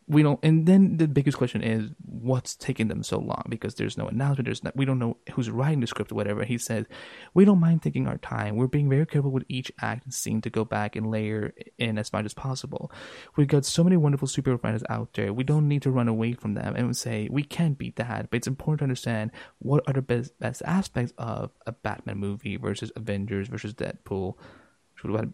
we 0.06 0.22
don't 0.22 0.38
and 0.42 0.66
then 0.66 0.98
the 0.98 1.08
biggest 1.08 1.38
question 1.38 1.62
is 1.62 1.90
what's 2.04 2.54
taking 2.54 2.88
them 2.88 3.02
so 3.02 3.18
long? 3.18 3.44
Because 3.48 3.76
there's 3.76 3.96
no 3.96 4.06
announcement 4.06 4.44
there's 4.44 4.62
not 4.62 4.76
we 4.76 4.84
don't 4.84 4.98
know 4.98 5.16
who's 5.32 5.50
writing 5.50 5.80
the 5.80 5.86
script 5.86 6.12
or 6.12 6.14
whatever. 6.14 6.44
He 6.44 6.58
says 6.58 6.84
we 7.32 7.44
don't 7.44 7.60
mind 7.60 7.82
taking 7.82 8.06
our 8.06 8.18
time. 8.18 8.56
We're 8.56 8.66
being 8.66 8.90
very 8.90 9.06
careful 9.06 9.30
with 9.30 9.44
each 9.48 9.72
act 9.80 10.04
and 10.04 10.12
scene 10.12 10.42
to 10.42 10.50
go 10.50 10.64
back 10.64 10.94
and 10.94 11.10
layer 11.10 11.54
in 11.78 11.98
as 11.98 12.12
much 12.12 12.26
as 12.26 12.34
possible. 12.34 12.92
We've 13.36 13.48
got 13.48 13.64
so 13.64 13.82
many 13.82 13.96
wonderful 13.96 14.28
superhero 14.28 14.62
writers 14.62 14.84
out 14.90 15.14
there. 15.14 15.32
We 15.32 15.44
don't 15.44 15.68
need 15.68 15.82
to 15.82 15.90
run 15.90 16.08
away 16.08 16.34
from 16.34 16.54
them 16.54 16.76
and 16.76 16.94
say 16.94 17.28
we 17.30 17.42
can't 17.42 17.78
beat 17.78 17.96
that. 17.96 18.28
But 18.30 18.36
it's 18.36 18.46
important 18.46 18.80
to 18.80 18.84
understand 18.84 19.30
what 19.58 19.82
are 19.86 19.94
the 19.94 20.02
best, 20.02 20.38
best 20.38 20.62
aspects 20.66 21.14
of 21.16 21.50
a 21.66 21.72
batman 21.72 22.18
movie 22.18 22.56
versus 22.56 22.92
avengers 22.94 23.48
versus 23.48 23.72
deadpool 23.72 24.36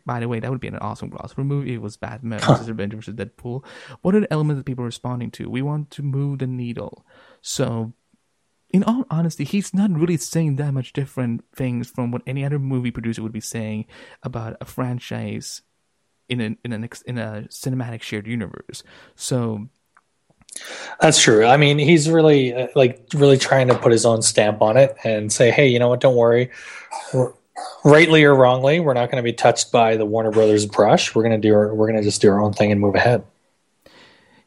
by 0.07 0.21
the 0.21 0.29
way, 0.29 0.41
that 0.41 0.51
would 0.51 0.61
be 0.61 0.69
an 0.69 0.79
awesome 0.79 1.11
crossover 1.11 1.45
movie. 1.45 1.75
It 1.75 1.83
was 1.83 1.97
Batman 1.97 2.41
versus 2.47 2.69
Avengers 2.69 3.07
versus 3.07 3.15
Deadpool. 3.15 3.65
What 4.03 4.15
are 4.15 4.21
the 4.21 4.33
elements 4.33 4.59
that 4.59 4.67
people 4.67 4.83
are 4.83 4.87
responding 4.87 5.31
to? 5.33 5.51
We 5.51 5.63
want 5.63 5.91
to 5.93 6.03
move 6.03 6.39
the 6.39 6.47
needle. 6.47 7.05
So, 7.43 7.93
in 8.71 8.85
all 8.85 9.05
honesty, 9.11 9.45
he's 9.45 9.75
not 9.75 9.91
really 9.91 10.17
saying 10.17 10.57
that 10.57 10.73
much 10.73 10.93
different 10.93 11.45
things 11.55 11.89
from 11.89 12.11
what 12.11 12.23
any 12.27 12.45
other 12.45 12.59
movie 12.59 12.91
producer 12.91 13.23
would 13.23 13.33
be 13.33 13.41
saying 13.41 13.87
about 14.23 14.57
a 14.61 14.65
franchise 14.65 15.63
in 16.29 16.41
an 16.41 16.59
in 16.65 16.73
an 16.73 16.89
in 17.07 17.19
a 17.19 17.47
cinematic 17.51 18.03
shared 18.03 18.27
universe. 18.27 18.83
So. 19.15 19.69
That's 21.01 21.23
true. 21.23 21.47
I 21.47 21.57
mean, 21.57 21.79
he's 21.79 22.11
really 22.11 22.53
uh, 22.53 22.67
like 22.75 23.07
really 23.15 23.39
trying 23.39 23.69
to 23.69 23.79
put 23.79 23.93
his 23.93 24.05
own 24.05 24.21
stamp 24.21 24.61
on 24.63 24.77
it 24.77 24.97
and 25.05 25.33
say, 25.33 25.53
"Hey, 25.53 25.69
you 25.69 25.79
know 25.79 25.89
what? 25.89 26.01
Don't 26.01 26.17
worry. 26.17 26.51
Rightly 27.85 28.25
or 28.25 28.35
wrongly, 28.35 28.81
we're 28.81 28.95
not 28.95 29.11
going 29.11 29.23
to 29.23 29.29
be 29.29 29.33
touched 29.33 29.73
by 29.73 29.97
the 29.97 30.07
Warner 30.07 30.31
Brothers 30.31 30.67
brush. 30.67 31.15
We're 31.15 31.23
going 31.23 31.41
to 31.41 31.49
do 31.49 31.55
our, 31.55 31.75
we're 31.75 31.87
going 31.87 31.99
to 31.99 32.05
just 32.05 32.21
do 32.21 32.31
our 32.31 32.41
own 32.41 32.53
thing 32.53 32.73
and 32.73 32.81
move 32.81 32.95
ahead. 32.95 33.25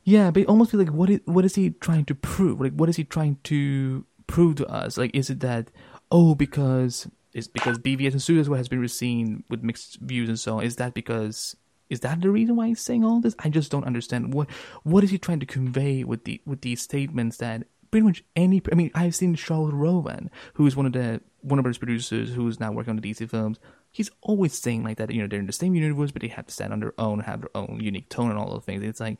Yeah, 0.03 0.31
but 0.31 0.45
almost 0.47 0.73
like 0.73 0.89
what 0.89 1.09
is 1.09 1.21
what 1.25 1.45
is 1.45 1.55
he 1.55 1.69
trying 1.69 2.05
to 2.05 2.15
prove? 2.15 2.59
Like 2.59 2.73
what 2.73 2.89
is 2.89 2.97
he 2.97 3.05
trying 3.05 3.37
to 3.45 4.05
prove 4.27 4.55
to 4.57 4.67
us? 4.67 4.97
Like 4.97 5.15
is 5.15 5.29
it 5.29 5.39
that 5.39 5.71
oh 6.11 6.35
because 6.35 7.07
it's 7.33 7.47
because 7.47 7.79
BVS 7.79 8.11
and 8.11 8.21
Suicide 8.21 8.57
has 8.57 8.67
been 8.67 8.85
seen 8.89 9.43
with 9.49 9.63
mixed 9.63 9.99
views 10.01 10.27
and 10.27 10.37
so 10.37 10.57
on? 10.57 10.63
Is 10.63 10.75
that 10.75 10.93
because 10.93 11.55
is 11.89 12.01
that 12.01 12.21
the 12.21 12.29
reason 12.29 12.55
why 12.55 12.67
he's 12.67 12.81
saying 12.81 13.05
all 13.05 13.21
this? 13.21 13.35
I 13.39 13.49
just 13.49 13.71
don't 13.71 13.85
understand 13.85 14.33
what 14.33 14.49
what 14.83 15.05
is 15.05 15.11
he 15.11 15.17
trying 15.17 15.39
to 15.39 15.45
convey 15.45 16.03
with 16.03 16.25
the 16.25 16.41
with 16.45 16.61
these 16.61 16.81
statements 16.81 17.37
that 17.37 17.67
pretty 17.89 18.05
much 18.05 18.23
any. 18.35 18.61
I 18.71 18.75
mean, 18.75 18.91
I've 18.95 19.15
seen 19.15 19.35
Charles 19.35 19.71
Roven, 19.71 20.31
who 20.55 20.65
is 20.67 20.75
one 20.75 20.85
of 20.85 20.93
the 20.93 21.21
one 21.43 21.59
of 21.59 21.65
his 21.65 21.77
producers, 21.77 22.33
who's 22.33 22.59
now 22.59 22.71
working 22.71 22.91
on 22.91 22.97
the 22.97 23.13
DC 23.13 23.29
films. 23.29 23.59
He's 23.91 24.09
always 24.21 24.57
saying 24.57 24.83
like 24.83 24.97
that. 24.97 25.11
You 25.11 25.21
know, 25.21 25.27
they're 25.27 25.39
in 25.39 25.47
the 25.47 25.53
same 25.53 25.75
universe, 25.75 26.11
but 26.11 26.21
they 26.21 26.29
have 26.29 26.47
to 26.47 26.53
stand 26.53 26.73
on 26.73 26.79
their 26.79 26.93
own, 26.97 27.19
have 27.19 27.41
their 27.41 27.55
own 27.55 27.79
unique 27.81 28.09
tone, 28.09 28.29
and 28.29 28.39
all 28.39 28.49
those 28.49 28.63
things. 28.63 28.83
It's 28.83 28.99
like, 28.99 29.17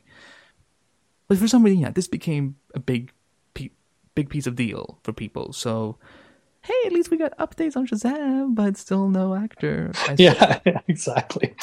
but 1.28 1.38
for 1.38 1.48
some 1.48 1.62
reason, 1.62 1.80
yeah, 1.80 1.90
this 1.90 2.08
became 2.08 2.56
a 2.74 2.80
big, 2.80 3.12
big 4.14 4.28
piece 4.28 4.46
of 4.46 4.56
deal 4.56 4.98
for 5.02 5.12
people. 5.12 5.52
So 5.52 5.98
hey, 6.64 6.86
at 6.86 6.92
least 6.92 7.10
we 7.10 7.18
got 7.18 7.36
updates 7.36 7.76
on 7.76 7.86
Shazam, 7.86 8.54
but 8.54 8.76
still 8.76 9.08
no 9.08 9.34
actor. 9.34 9.92
Yeah, 10.16 10.60
exactly. 10.88 11.54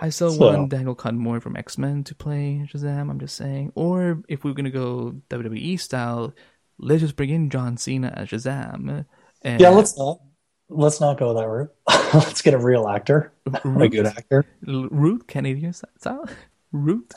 I 0.00 0.08
still 0.08 0.32
so. 0.32 0.52
want 0.52 0.70
Daniel 0.70 0.94
Cudmore 0.94 1.42
from 1.42 1.56
X 1.56 1.76
Men 1.76 2.02
to 2.04 2.14
play 2.14 2.66
Shazam. 2.72 3.10
I'm 3.10 3.20
just 3.20 3.36
saying, 3.36 3.72
or 3.74 4.22
if 4.28 4.44
we're 4.44 4.54
gonna 4.54 4.70
go 4.70 5.14
WWE 5.28 5.78
style, 5.78 6.34
let's 6.78 7.02
just 7.02 7.16
bring 7.16 7.30
in 7.30 7.50
John 7.50 7.76
Cena 7.76 8.12
as 8.16 8.28
Shazam. 8.28 9.04
And 9.44 9.60
yeah, 9.60 9.70
let's 9.70 9.96
not. 9.96 10.20
Let's 10.68 11.00
not 11.00 11.18
go 11.18 11.34
that 11.34 11.46
route. 11.46 11.70
let's 12.14 12.40
get 12.40 12.54
a 12.54 12.58
real 12.58 12.88
actor, 12.88 13.32
Root, 13.64 13.82
a 13.82 13.88
good 13.88 14.06
actor. 14.06 14.46
Root 14.62 15.28
Canadian 15.28 15.72
style. 15.72 16.24
Root. 16.72 17.12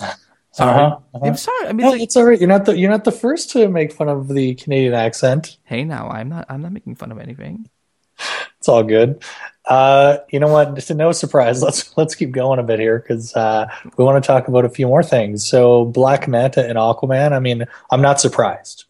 Sorry. 0.52 0.70
Uh-huh, 0.70 1.00
uh-huh. 1.14 1.26
I'm 1.26 1.38
sorry. 1.38 1.68
I 1.68 1.74
mean, 1.74 1.86
no, 1.86 1.92
like, 1.92 2.02
it's 2.02 2.16
all 2.16 2.26
right. 2.26 2.40
You're 2.40 2.50
not 2.50 2.66
the 2.66 2.78
you're 2.78 2.92
not 2.92 3.04
the 3.04 3.12
first 3.12 3.52
to 3.52 3.68
make 3.68 3.92
fun 3.92 4.10
of 4.10 4.28
the 4.28 4.56
Canadian 4.56 4.94
accent. 4.94 5.58
Hey, 5.64 5.84
now 5.84 6.10
I'm 6.10 6.30
not. 6.30 6.46
I'm 6.50 6.62
not 6.62 6.72
making 6.72 6.96
fun 6.96 7.12
of 7.12 7.20
anything. 7.20 7.70
It's 8.58 8.70
all 8.70 8.82
good. 8.82 9.24
Uh, 9.66 10.18
you 10.32 10.40
know 10.40 10.48
what? 10.48 10.74
Just 10.74 10.90
no 10.90 11.12
surprise. 11.12 11.62
Let's 11.62 11.96
let's 11.98 12.16
keep 12.16 12.32
going 12.32 12.58
a 12.58 12.64
bit 12.64 12.80
here 12.80 12.98
because 12.98 13.36
uh, 13.36 13.68
we 13.96 14.04
want 14.04 14.24
to 14.24 14.26
talk 14.26 14.48
about 14.48 14.66
a 14.66 14.70
few 14.70 14.88
more 14.88 15.04
things. 15.04 15.48
So, 15.48 15.86
Black 15.86 16.28
Manta 16.28 16.68
and 16.68 16.76
Aquaman. 16.76 17.32
I 17.32 17.38
mean, 17.38 17.66
I'm 17.92 18.02
not 18.02 18.20
surprised. 18.20 18.86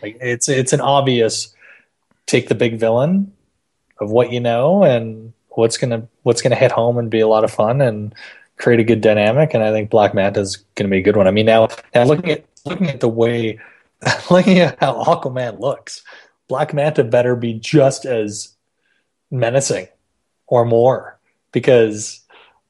Like 0.00 0.16
it's 0.22 0.48
it's 0.48 0.72
an 0.72 0.80
obvious 0.80 1.54
take 2.28 2.48
the 2.48 2.54
big 2.54 2.78
villain 2.78 3.32
of 4.00 4.10
what 4.10 4.30
you 4.30 4.38
know 4.38 4.84
and 4.84 5.32
what's 5.48 5.76
gonna 5.76 6.06
what's 6.22 6.42
gonna 6.42 6.54
hit 6.54 6.70
home 6.70 6.98
and 6.98 7.10
be 7.10 7.18
a 7.18 7.26
lot 7.26 7.42
of 7.42 7.50
fun 7.50 7.80
and 7.80 8.14
create 8.58 8.78
a 8.78 8.84
good 8.84 9.00
dynamic. 9.00 9.54
And 9.54 9.64
I 9.64 9.72
think 9.72 9.90
Black 9.90 10.14
Manta 10.14 10.40
is 10.40 10.58
gonna 10.76 10.90
be 10.90 10.98
a 10.98 11.02
good 11.02 11.16
one. 11.16 11.26
I 11.26 11.32
mean, 11.32 11.46
now 11.46 11.68
now 11.94 12.04
looking 12.04 12.30
at 12.30 12.44
looking 12.64 12.88
at 12.88 13.00
the 13.00 13.08
way 13.08 13.58
looking 14.30 14.60
at 14.60 14.78
how 14.78 15.02
Aquaman 15.02 15.58
looks, 15.58 16.04
Black 16.46 16.72
Manta 16.72 17.02
better 17.02 17.34
be 17.34 17.54
just 17.54 18.04
as 18.04 18.54
menacing 19.30 19.88
or 20.46 20.64
more 20.64 21.18
because 21.50 22.20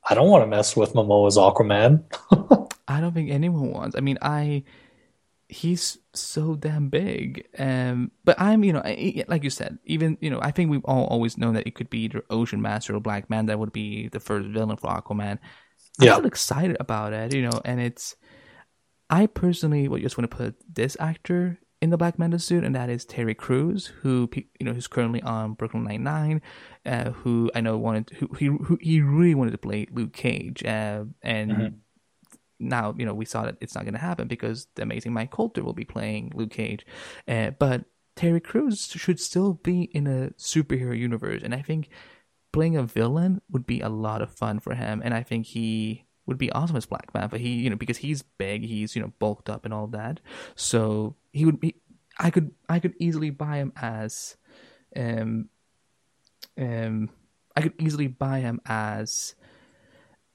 I 0.08 0.14
don't 0.14 0.28
want 0.28 0.42
to 0.42 0.46
mess 0.46 0.74
with 0.74 0.94
Momoa's 0.94 1.36
Aquaman. 1.36 2.02
I 2.88 3.00
don't 3.00 3.12
think 3.12 3.30
anyone 3.30 3.70
wants. 3.70 3.96
I 3.96 4.00
mean, 4.00 4.18
I 4.22 4.62
he's 5.48 5.98
so 6.14 6.54
damn 6.54 6.88
big. 6.88 7.46
Um, 7.58 8.10
but 8.24 8.40
I'm, 8.40 8.62
you 8.64 8.72
know, 8.72 8.82
I, 8.84 9.24
like 9.28 9.44
you 9.44 9.50
said, 9.50 9.78
even 9.84 10.18
you 10.20 10.30
know, 10.30 10.40
I 10.40 10.50
think 10.50 10.70
we've 10.70 10.84
all 10.84 11.06
always 11.06 11.38
known 11.38 11.54
that 11.54 11.66
it 11.66 11.74
could 11.74 11.90
be 11.90 12.00
either 12.00 12.24
Ocean 12.30 12.62
Master 12.62 12.94
or 12.94 13.00
Black 13.00 13.28
Manta 13.30 13.56
would 13.56 13.72
be 13.72 14.08
the 14.08 14.20
first 14.20 14.48
villain 14.48 14.76
for 14.76 14.88
Aquaman. 14.88 15.38
I'm 16.00 16.06
yeah. 16.06 16.20
excited 16.24 16.76
about 16.78 17.12
it, 17.12 17.34
you 17.34 17.42
know, 17.42 17.60
and 17.64 17.80
it's. 17.80 18.16
I 19.10 19.26
personally 19.26 19.88
would 19.88 20.02
just 20.02 20.18
want 20.18 20.30
to 20.30 20.36
put 20.36 20.56
this 20.70 20.94
actor 21.00 21.58
in 21.80 21.90
the 21.90 21.96
Black 21.96 22.18
Manta 22.18 22.38
suit, 22.38 22.62
and 22.62 22.74
that 22.74 22.90
is 22.90 23.04
Terry 23.04 23.34
Crews, 23.34 23.86
who 23.86 24.28
you 24.34 24.66
know 24.66 24.72
who's 24.72 24.86
currently 24.86 25.22
on 25.22 25.54
Brooklyn 25.54 25.84
Nine 25.84 26.02
Nine, 26.02 26.42
uh, 26.84 27.10
who 27.10 27.50
I 27.54 27.60
know 27.60 27.78
wanted 27.78 28.10
who 28.18 28.28
he 28.38 28.46
who 28.46 28.78
he 28.80 29.00
really 29.00 29.34
wanted 29.34 29.52
to 29.52 29.58
play 29.58 29.86
Luke 29.90 30.12
Cage, 30.12 30.62
uh, 30.64 31.04
and 31.22 31.50
mm-hmm. 31.50 31.76
Now 32.60 32.94
you 32.98 33.06
know 33.06 33.14
we 33.14 33.24
saw 33.24 33.42
that 33.42 33.56
it's 33.60 33.74
not 33.74 33.84
going 33.84 33.94
to 33.94 34.00
happen 34.00 34.28
because 34.28 34.66
the 34.74 34.82
amazing 34.82 35.12
Mike 35.12 35.30
Colter 35.30 35.62
will 35.62 35.72
be 35.72 35.84
playing 35.84 36.32
Luke 36.34 36.50
Cage, 36.50 36.84
uh, 37.26 37.50
but 37.50 37.84
Terry 38.16 38.40
Crews 38.40 38.86
should 38.86 39.20
still 39.20 39.54
be 39.54 39.82
in 39.82 40.06
a 40.06 40.30
superhero 40.38 40.96
universe, 40.96 41.42
and 41.42 41.54
I 41.54 41.62
think 41.62 41.88
playing 42.52 42.76
a 42.76 42.82
villain 42.82 43.40
would 43.50 43.66
be 43.66 43.80
a 43.80 43.88
lot 43.88 44.22
of 44.22 44.30
fun 44.30 44.58
for 44.58 44.74
him, 44.74 45.00
and 45.04 45.14
I 45.14 45.22
think 45.22 45.46
he 45.46 46.06
would 46.26 46.38
be 46.38 46.52
awesome 46.52 46.76
as 46.76 46.86
Black 46.86 47.12
Manta. 47.14 47.38
He, 47.38 47.54
you 47.54 47.70
know, 47.70 47.76
because 47.76 47.98
he's 47.98 48.22
big, 48.22 48.64
he's 48.64 48.94
you 48.94 49.02
know 49.02 49.12
bulked 49.18 49.48
up 49.48 49.64
and 49.64 49.72
all 49.72 49.86
that. 49.88 50.20
So 50.54 51.16
he 51.32 51.44
would 51.44 51.58
be. 51.58 51.76
I 52.18 52.30
could 52.30 52.52
I 52.68 52.80
could 52.80 52.94
easily 52.98 53.30
buy 53.30 53.56
him 53.58 53.72
as, 53.76 54.36
um, 54.96 55.48
um, 56.58 57.10
I 57.56 57.62
could 57.62 57.74
easily 57.78 58.08
buy 58.08 58.40
him 58.40 58.60
as, 58.66 59.36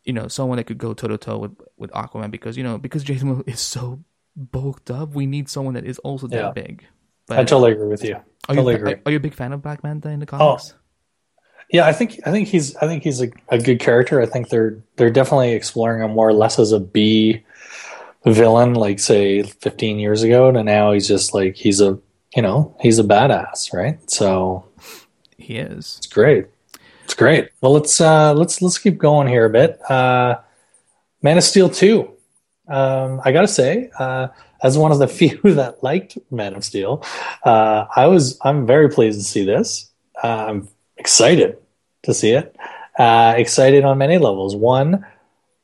you 0.04 0.13
know, 0.13 0.28
someone 0.28 0.58
that 0.58 0.66
could 0.66 0.78
go 0.78 0.94
toe 0.94 1.08
to 1.08 1.18
toe 1.18 1.38
with 1.38 1.52
with 1.78 1.92
Aquaman 1.92 2.32
because 2.32 2.58
you 2.58 2.63
know 2.63 2.78
because 2.78 3.04
Jason 3.04 3.30
Momoa 3.30 3.48
is 3.48 3.60
so 3.60 4.04
bulked 4.36 4.92
up, 4.92 5.13
we 5.13 5.26
need 5.26 5.50
someone 5.50 5.76
that 5.76 5.86
is 5.86 6.00
also 6.00 6.28
that 6.28 6.36
yeah. 6.36 6.52
big. 6.52 6.86
But, 7.28 7.39
I 7.39 7.44
totally 7.44 7.72
agree 7.72 7.88
with 7.88 8.04
you. 8.04 8.16
Are, 8.16 8.56
totally 8.56 8.74
you, 8.74 8.80
agree. 8.80 8.96
Are, 9.06 9.12
you 9.12 9.18
a 9.18 9.22
big 9.22 9.34
fan 9.34 9.54
of 9.54 9.62
Black 9.62 9.84
Manta 9.84 10.10
in 10.10 10.20
the 10.20 10.26
oh. 10.26 10.38
comics? 10.38 10.74
Oh. 10.76 10.80
Yeah, 11.70 11.88
I 11.88 11.94
think 11.94 12.20
I 12.26 12.32
think 12.32 12.50
he's 12.50 12.76
I 12.76 12.88
think 12.88 13.04
he's 13.04 13.22
a, 13.22 13.32
a 13.50 13.58
good 13.58 13.80
character. 13.80 14.22
I 14.22 14.26
think 14.26 14.50
they're 14.50 14.78
they're 14.98 15.10
definitely 15.10 15.54
exploring 15.54 16.04
him 16.04 16.12
more 16.12 16.28
or 16.28 16.34
less 16.34 16.60
as 16.60 16.72
a 16.72 16.80
B 16.80 17.44
villain, 18.26 18.74
like 18.74 19.00
say 19.00 19.44
15 19.44 20.00
years 20.00 20.24
ago, 20.24 20.50
and 20.50 20.66
now 20.66 20.92
he's 20.92 21.08
just 21.08 21.34
like 21.34 21.56
he's 21.56 21.82
a 21.82 21.98
you 22.36 22.42
know 22.42 22.76
he's 22.80 23.00
a 23.00 23.04
badass, 23.04 23.74
right? 23.74 23.98
So 24.10 24.66
he 25.38 25.58
is. 25.58 25.96
It's 25.98 26.08
great. 26.08 26.48
It's 27.13 27.19
great. 27.19 27.52
Well, 27.62 27.73
let's 27.73 28.02
uh, 28.02 28.34
let's 28.34 28.60
let's 28.60 28.80
keep 28.80 28.97
going 28.97 29.28
here 29.28 29.45
a 29.45 29.49
bit. 29.52 29.80
Uh, 29.88 30.39
Man 31.21 31.38
of 31.38 31.43
Steel 31.43 31.69
two. 31.69 32.12
Um, 32.67 33.21
I 33.23 33.32
gotta 33.32 33.47
say, 33.47 33.91
uh, 33.99 34.30
as 34.63 34.80
one 34.80 34.91
of 34.91 34.97
the 34.97 35.08
few 35.19 35.38
that 35.43 35.84
liked 35.84 36.17
Man 36.32 36.56
of 36.56 36.65
Steel, 36.65 37.06
uh, 37.45 37.86
I 37.95 38.08
was 38.08 38.39
I'm 38.41 38.65
very 38.65 38.89
pleased 38.89 39.19
to 39.19 39.23
see 39.23 39.45
this. 39.45 39.91
Uh, 40.23 40.45
I'm 40.47 40.67
excited 40.97 41.60
to 42.02 42.15
see 42.15 42.32
it. 42.32 42.56
Uh, 42.97 43.36
excited 43.38 43.86
on 43.86 43.99
many 43.99 44.17
levels. 44.17 44.56
One, 44.56 45.06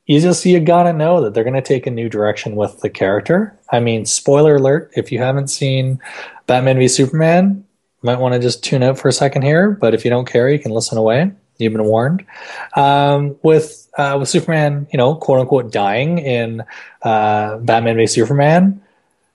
you 0.06 0.20
just 0.20 0.46
you 0.46 0.60
gotta 0.60 0.92
know 0.92 1.20
that 1.22 1.34
they're 1.34 1.42
gonna 1.42 1.60
take 1.60 1.88
a 1.88 1.90
new 1.90 2.08
direction 2.08 2.54
with 2.54 2.78
the 2.78 2.90
character. 2.90 3.58
I 3.72 3.80
mean, 3.80 4.06
spoiler 4.06 4.54
alert: 4.54 4.92
if 4.94 5.10
you 5.10 5.18
haven't 5.18 5.48
seen 5.48 5.98
Batman 6.46 6.78
v 6.78 6.86
Superman, 6.86 7.64
might 8.02 8.18
want 8.18 8.34
to 8.34 8.40
just 8.40 8.64
tune 8.64 8.82
out 8.82 8.98
for 8.98 9.08
a 9.08 9.12
second 9.12 9.42
here. 9.42 9.70
But 9.70 9.94
if 9.94 10.04
you 10.04 10.10
don't 10.10 10.26
care, 10.26 10.48
you 10.48 10.58
can 10.58 10.72
listen 10.72 10.98
away. 10.98 11.32
You've 11.58 11.72
been 11.72 11.84
warned. 11.84 12.24
Um, 12.74 13.36
with 13.42 13.88
uh, 13.98 14.16
with 14.18 14.28
Superman, 14.28 14.86
you 14.92 14.96
know, 14.96 15.14
quote 15.14 15.40
unquote, 15.40 15.70
dying 15.70 16.18
in 16.18 16.64
uh, 17.02 17.58
Batman 17.58 17.96
v 17.96 18.06
Superman. 18.06 18.82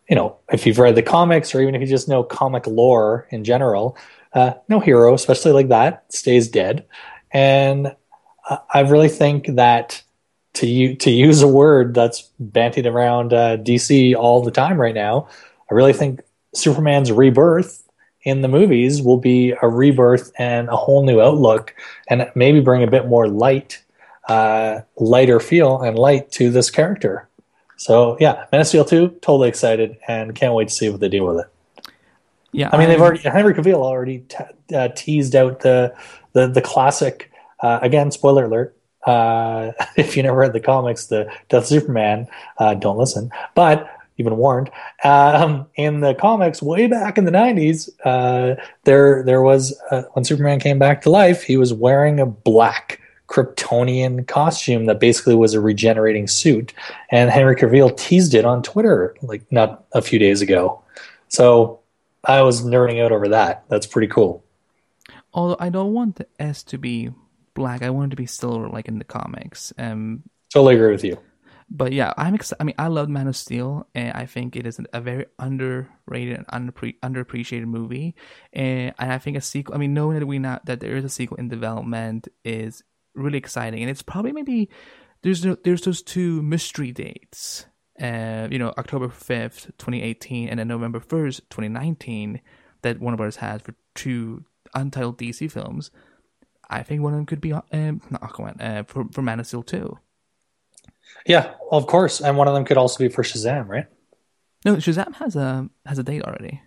You 0.10 0.16
know, 0.16 0.38
if 0.52 0.66
you've 0.66 0.80
read 0.80 0.96
the 0.96 1.04
comics 1.04 1.54
or 1.54 1.62
even 1.62 1.76
if 1.76 1.82
you 1.82 1.88
just 1.88 2.08
know 2.08 2.24
comic 2.24 2.68
lore 2.68 3.28
in 3.30 3.44
general, 3.44 3.98
uh, 4.34 4.54
no 4.68 4.80
hero, 4.80 5.14
especially 5.14 5.52
like 5.52 5.70
that, 5.70 6.06
stays 6.14 6.48
dead. 6.48 6.86
And 7.32 7.96
I 8.74 8.82
really 8.82 9.10
think 9.10 9.48
that 9.56 10.02
to 10.54 10.68
you 10.68 10.96
to 10.98 11.12
use 11.12 11.42
a 11.42 11.48
word 11.48 11.94
that's 11.94 12.30
bantied 12.42 12.86
around 12.86 13.34
uh, 13.34 13.58
DC 13.58 14.16
all 14.16 14.44
the 14.44 14.52
time 14.52 14.80
right 14.80 14.96
now, 14.96 15.28
I 15.70 15.74
really 15.74 15.94
think 15.94 16.22
Superman's 16.54 17.12
rebirth 17.12 17.85
in 18.26 18.42
the 18.42 18.48
movies 18.48 19.02
will 19.02 19.18
be 19.18 19.54
a 19.62 19.70
rebirth 19.70 20.32
and 20.38 20.68
a 20.68 20.76
whole 20.76 21.06
new 21.06 21.22
outlook, 21.22 21.74
and 22.10 22.30
maybe 22.36 22.60
bring 22.60 22.84
a 22.84 22.88
bit 22.88 23.08
more 23.08 23.28
light, 23.28 23.82
uh, 24.28 24.82
lighter 24.98 25.40
feel 25.40 25.82
and 25.82 25.98
light 25.98 26.32
to 26.32 26.50
this 26.50 26.70
character. 26.70 27.30
So 27.78 28.18
yeah, 28.20 28.46
Man 28.52 28.62
of 28.62 28.68
Steel 28.68 28.84
two, 28.84 29.10
totally 29.22 29.48
excited 29.48 29.98
and 30.08 30.36
can't 30.36 30.54
wait 30.54 30.70
to 30.70 30.74
see 30.74 30.90
what 30.90 31.00
they 31.00 31.10
do 31.10 31.24
with 31.24 31.46
it. 31.46 31.46
Yeah, 32.52 32.70
I 32.72 32.78
mean, 32.78 32.90
they've 32.90 33.02
already 33.02 33.20
Henry 33.20 33.54
Cavill 33.54 33.82
already 33.82 34.20
t- 34.20 34.76
uh, 34.76 34.88
teased 34.96 35.36
out 35.36 35.60
the 35.60 35.94
the 36.34 36.48
the 36.48 36.62
classic. 36.62 37.32
Uh, 37.62 37.80
again, 37.82 38.12
spoiler 38.12 38.46
alert. 38.46 38.78
Uh, 39.06 39.74
if 39.98 40.18
you 40.18 40.24
never 40.24 40.38
read 40.38 40.54
the 40.54 40.60
comics, 40.60 41.08
the 41.08 41.26
Death 41.50 41.64
of 41.64 41.68
Superman, 41.68 42.28
uh, 42.58 42.74
don't 42.74 42.98
listen. 42.98 43.30
But 43.54 43.90
you've 44.16 44.26
been 44.26 44.38
warned. 44.38 44.70
Um, 45.04 45.68
in 45.76 46.00
the 46.00 46.14
comics, 46.16 46.62
way 46.62 46.88
back 46.88 47.18
in 47.18 47.26
the 47.26 47.32
'90s, 47.32 47.90
uh, 48.04 48.62
there 48.84 49.24
there 49.24 49.42
was 49.42 49.80
uh, 49.92 50.04
when 50.14 50.26
Superman 50.26 50.60
came 50.60 50.80
back 50.80 51.02
to 51.04 51.10
life, 51.10 51.44
he 51.44 51.58
was 51.58 51.74
wearing 51.74 52.20
a 52.20 52.26
black 52.26 53.02
Kryptonian 53.28 54.28
costume 54.28 54.86
that 54.86 55.00
basically 55.00 55.36
was 55.36 55.54
a 55.54 55.62
regenerating 55.62 56.28
suit, 56.28 56.74
and 57.12 57.30
Henry 57.30 57.56
Cavill 57.56 57.96
teased 57.98 58.34
it 58.34 58.46
on 58.46 58.62
Twitter 58.62 59.16
like 59.22 59.44
not 59.52 59.86
a 59.94 60.02
few 60.02 60.20
days 60.20 60.42
ago. 60.42 60.82
So 61.28 61.80
I 62.24 62.42
was 62.42 62.64
nerding 62.64 63.04
out 63.04 63.12
over 63.12 63.30
that. 63.30 63.66
That's 63.68 63.88
pretty 63.88 64.08
cool. 64.08 64.44
Although 65.34 65.58
I 65.60 65.70
don't 65.70 65.94
want 65.94 66.16
the 66.16 66.28
S 66.40 66.64
to 66.64 66.78
be 66.78 67.12
black, 67.54 67.82
I 67.82 67.90
want 67.90 68.12
it 68.12 68.16
to 68.16 68.16
be 68.16 68.26
silver, 68.26 68.70
like 68.70 68.88
in 68.88 69.00
the 69.00 69.06
comics. 69.06 69.74
Um, 69.78 70.24
totally 70.50 70.76
agree 70.76 70.92
with 70.92 71.04
you. 71.04 71.20
But 71.70 71.94
yeah, 71.94 72.14
I'm 72.16 72.36
excited. 72.36 72.62
I 72.62 72.64
mean, 72.64 72.76
I 72.78 72.88
love 72.88 73.10
Man 73.10 73.28
of 73.28 73.36
Steel, 73.36 73.88
and 73.96 74.14
I 74.14 74.26
think 74.26 74.56
it 74.56 74.68
is 74.68 74.80
a 74.94 75.02
very 75.02 75.26
underrated 75.40 76.38
and 76.38 76.48
underpre- 76.48 77.00
underappreciated 77.02 77.66
movie. 77.66 78.16
And, 78.54 78.94
and 79.00 79.12
I 79.12 79.18
think 79.18 79.36
a 79.36 79.42
sequel. 79.42 79.76
I 79.76 79.78
mean, 79.78 79.94
knowing 79.94 80.20
that 80.20 80.26
we 80.26 80.38
not 80.40 80.66
that 80.68 80.80
there 80.80 80.96
is 80.96 81.04
a 81.04 81.10
sequel 81.10 81.38
in 81.38 81.48
development 81.48 82.28
is 82.44 82.84
really 83.16 83.40
exciting, 83.40 83.82
and 83.82 83.90
it's 83.90 84.04
probably 84.04 84.32
maybe 84.32 84.70
there's 85.24 85.44
no, 85.44 85.58
there's 85.64 85.82
those 85.82 86.04
two 86.04 86.44
mystery 86.44 86.92
dates 86.92 87.66
uh, 88.02 88.48
you 88.52 88.60
know, 88.60 88.74
October 88.78 89.08
5th, 89.08 89.66
2018, 89.78 90.50
and 90.50 90.60
then 90.60 90.68
November 90.68 91.00
1st, 91.00 91.42
2019, 91.50 92.42
that 92.82 93.00
Warner 93.00 93.18
Bros. 93.18 93.38
has 93.38 93.62
for 93.62 93.76
two 93.94 94.44
untitled 94.74 95.18
DC 95.18 95.50
films, 95.50 95.92
I 96.70 96.84
think 96.84 97.02
one 97.02 97.14
of 97.14 97.18
them 97.18 97.26
could 97.26 97.42
be, 97.42 97.54
um, 97.54 98.02
not 98.10 98.22
Aquaman, 98.22 98.62
uh, 98.62 98.84
for, 98.84 99.06
for 99.12 99.22
Man 99.22 99.40
of 99.40 99.48
Steel 99.48 99.64
2. 99.64 99.98
Yeah, 101.26 101.54
of 101.72 101.88
course. 101.88 102.22
And 102.22 102.38
one 102.38 102.48
of 102.48 102.54
them 102.54 102.66
could 102.66 102.78
also 102.78 103.04
be 103.04 103.10
for 103.10 103.24
Shazam, 103.24 103.68
right? 103.68 103.88
No, 104.64 104.76
Shazam 104.78 105.16
has 105.16 105.36
a 105.36 105.70
has 105.86 106.00
a 106.00 106.04
date 106.04 106.24
already. 106.24 106.62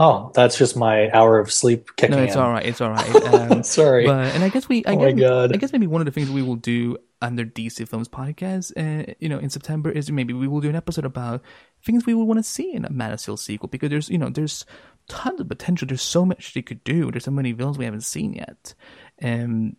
Oh, 0.00 0.30
that's 0.34 0.56
just 0.56 0.76
my 0.76 1.10
hour 1.10 1.38
of 1.40 1.52
sleep 1.52 1.96
kicking. 1.96 2.14
No, 2.16 2.22
it's 2.22 2.34
in. 2.34 2.40
all 2.40 2.52
right. 2.52 2.64
It's 2.64 2.80
all 2.80 2.90
right. 2.90 3.08
Um, 3.48 3.62
Sorry, 3.62 4.06
but 4.06 4.34
and 4.34 4.44
I 4.44 4.48
guess 4.48 4.68
we. 4.68 4.84
I 4.84 4.92
oh 4.92 4.96
guess, 4.96 5.14
my 5.14 5.20
god! 5.20 5.54
I 5.54 5.56
guess 5.56 5.72
maybe 5.72 5.86
one 5.86 6.00
of 6.00 6.04
the 6.04 6.10
things 6.10 6.30
we 6.30 6.42
will 6.42 6.56
do 6.56 6.98
under 7.20 7.44
DC 7.44 7.88
Films 7.88 8.08
podcast, 8.08 8.72
uh, 8.76 9.14
you 9.18 9.28
know, 9.28 9.38
in 9.38 9.50
September 9.50 9.90
is 9.90 10.10
maybe 10.10 10.32
we 10.32 10.46
will 10.46 10.60
do 10.60 10.68
an 10.68 10.76
episode 10.76 11.04
about 11.04 11.42
things 11.84 12.06
we 12.06 12.14
would 12.14 12.24
want 12.24 12.38
to 12.38 12.42
see 12.42 12.72
in 12.72 12.84
a 12.84 12.90
Man 12.90 13.12
of 13.12 13.20
Steel 13.20 13.36
sequel 13.36 13.68
because 13.68 13.90
there's 13.90 14.08
you 14.08 14.18
know 14.18 14.28
there's 14.28 14.64
tons 15.08 15.40
of 15.40 15.48
potential. 15.48 15.88
There's 15.88 16.02
so 16.02 16.24
much 16.24 16.54
they 16.54 16.62
could 16.62 16.84
do. 16.84 17.10
There's 17.10 17.24
so 17.24 17.30
many 17.30 17.52
villains 17.52 17.78
we 17.78 17.84
haven't 17.84 18.02
seen 18.02 18.34
yet. 18.34 18.74
Um, 19.22 19.76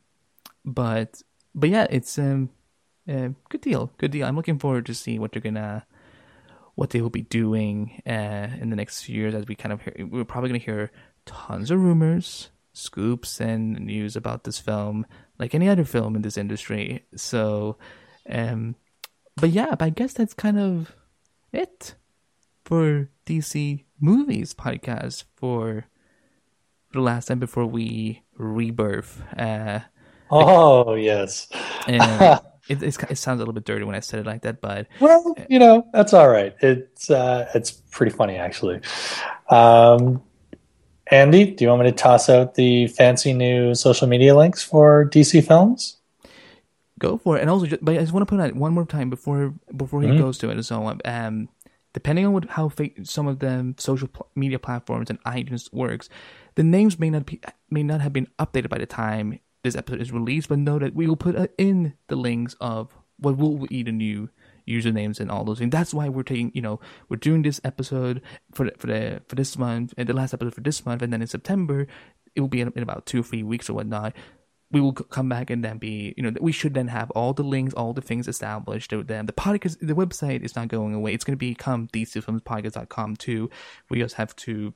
but 0.65 1.22
but 1.56 1.69
yeah, 1.69 1.88
it's 1.89 2.17
um, 2.17 2.50
uh, 3.10 3.30
good 3.50 3.62
deal. 3.62 3.91
Good 3.98 4.12
deal. 4.12 4.28
I'm 4.28 4.36
looking 4.36 4.60
forward 4.60 4.86
to 4.88 4.93
see 4.93 5.19
what 5.19 5.32
they're 5.32 5.41
gonna 5.41 5.86
what 6.76 6.91
they 6.91 7.02
will 7.02 7.10
be 7.10 7.24
doing 7.24 8.02
uh, 8.08 8.48
in 8.60 8.69
the 8.69 8.76
next 8.76 9.02
few 9.02 9.15
years 9.15 9.36
as 9.36 9.45
we 9.48 9.56
kind 9.56 9.74
of 9.74 9.82
hear, 9.82 10.08
we're 10.10 10.24
probably 10.24 10.50
going 10.50 10.60
to 10.62 10.65
hear 10.65 10.91
tons 11.26 11.72
of 11.72 11.80
rumors 11.82 12.52
scoops 12.72 13.41
and 13.41 13.78
news 13.82 14.15
about 14.15 14.45
this 14.45 14.60
film 14.60 15.06
like 15.38 15.54
any 15.54 15.67
other 15.67 15.84
film 15.84 16.15
in 16.15 16.22
this 16.22 16.38
industry 16.38 17.04
so 17.15 17.76
um 18.30 18.76
but 19.36 19.50
yeah 19.50 19.72
but 19.72 19.82
i 19.82 19.89
guess 19.89 20.13
that's 20.13 20.34
kind 20.34 20.58
of 20.58 20.95
it 21.52 21.95
for 22.63 23.10
dc 23.26 23.84
movies 24.00 24.54
podcast 24.54 25.26
for 25.36 25.86
for 26.89 26.98
the 26.98 27.04
last 27.04 27.28
time 27.28 27.39
before 27.39 27.65
we 27.65 28.24
rebirth. 28.38 29.22
Uh, 29.38 29.80
oh 30.32 30.95
yes. 30.95 31.48
and 31.88 32.02
it, 32.70 32.84
it 32.84 33.18
sounds 33.18 33.38
a 33.38 33.42
little 33.42 33.54
bit 33.54 33.66
dirty 33.66 33.84
when 33.84 33.96
I 33.96 34.00
said 34.00 34.20
it 34.20 34.26
like 34.26 34.44
that, 34.44 34.62
but 34.62 34.88
well, 35.00 35.36
you 35.50 35.60
know 35.60 35.88
that's 35.92 36.14
all 36.14 36.30
right. 36.30 36.56
It's 36.62 37.10
uh, 37.10 37.50
it's 37.56 37.72
pretty 37.72 38.12
funny 38.16 38.36
actually. 38.36 38.82
Um, 39.50 40.22
Andy, 41.12 41.52
do 41.52 41.64
you 41.64 41.70
want 41.70 41.84
me 41.84 41.90
to 41.90 41.96
toss 41.96 42.30
out 42.30 42.54
the 42.54 42.88
fancy 42.88 43.34
new 43.34 43.74
social 43.74 44.08
media 44.08 44.36
links 44.36 44.64
for 44.64 45.10
DC 45.10 45.46
Films? 45.46 45.98
Go 47.00 47.18
for 47.18 47.38
it. 47.38 47.42
And 47.42 47.50
also, 47.50 47.66
just, 47.66 47.84
but 47.84 47.96
I 47.96 48.00
just 48.00 48.14
want 48.14 48.28
to 48.28 48.36
put 48.36 48.40
out 48.42 48.56
one 48.56 48.74
more 48.74 48.86
time 48.86 49.10
before 49.10 49.54
before 49.76 50.02
he 50.02 50.10
mm-hmm. 50.10 50.20
goes 50.20 50.38
to 50.40 50.52
it. 50.52 50.62
So, 50.64 50.98
um, 51.06 51.50
depending 51.94 52.26
on 52.26 52.34
what, 52.34 52.50
how 52.50 52.72
some 53.04 53.28
of 53.28 53.40
the 53.40 53.74
social 53.78 54.10
media 54.36 54.60
platforms 54.60 55.10
and 55.10 55.22
iTunes 55.24 55.74
works, 55.74 56.10
the 56.56 56.64
names 56.64 57.00
may 57.00 57.10
not 57.10 57.26
be 57.26 57.42
may 57.72 57.82
not 57.82 58.02
have 58.02 58.14
been 58.14 58.28
updated 58.38 58.70
by 58.70 58.78
the 58.78 58.86
time 58.86 59.40
this 59.63 59.76
episode 59.76 60.02
is 60.02 60.12
released. 60.12 60.50
But 60.50 60.60
know 60.60 60.80
that 60.80 60.95
we 60.95 61.08
will 61.08 61.15
put 61.15 61.36
uh, 61.36 61.48
in 61.58 61.93
the 62.08 62.15
links 62.15 62.56
of 62.60 62.95
what 63.17 63.38
will 63.38 63.67
be 63.67 63.84
the 63.84 63.91
new 63.91 64.30
usernames 64.67 65.19
and 65.19 65.32
all 65.32 65.43
those 65.43 65.60
things. 65.60 65.72
That's 65.72 65.93
why 65.93 66.10
we're 66.10 66.24
taking, 66.24 66.52
you 66.54 66.62
know, 66.62 66.80
we're 67.10 67.17
doing 67.17 67.41
this 67.41 67.60
episode 67.63 68.22
for 68.54 68.65
the, 68.65 68.72
for 68.78 68.88
the 68.88 69.22
for 69.28 69.36
this 69.36 69.58
month 69.58 69.93
and 69.98 70.08
the 70.08 70.13
last 70.13 70.34
episode 70.34 70.56
for 70.56 70.62
this 70.62 70.86
month, 70.86 71.02
and 71.02 71.12
then 71.12 71.22
in 71.22 71.28
September 71.28 71.88
it 72.36 72.41
will 72.41 72.48
be 72.48 72.62
in, 72.62 72.72
in 72.76 72.84
about 72.84 73.06
two 73.06 73.22
or 73.22 73.24
three 73.24 73.43
weeks 73.43 73.69
or 73.69 73.74
whatnot. 73.74 74.13
We 74.72 74.82
will 74.82 74.93
come 74.93 75.28
back 75.28 75.50
and 75.50 75.63
then 75.63 75.80
be, 75.80 76.13
you 76.15 76.22
know, 76.22 76.32
we 76.39 76.52
should 76.52 76.76
then 76.76 76.89
have 76.89 77.10
all 77.12 77.34
the 77.34 77.43
links, 77.43 77.74
all 77.74 77.91
the 77.91 78.04
things 78.04 78.28
established. 78.28 78.93
Then 79.08 79.26
the 79.26 79.34
podcast, 79.34 79.80
the 79.82 79.95
website 79.95 80.43
is 80.43 80.56
not 80.56 80.67
going 80.67 80.93
away. 80.93 81.12
It's 81.12 81.24
going 81.24 81.36
to 81.36 81.39
become 81.39 81.88
dcfilmspodcast.com 81.88 83.15
too. 83.15 83.50
We 83.89 83.98
just 83.98 84.13
have 84.15 84.36
to 84.36 84.76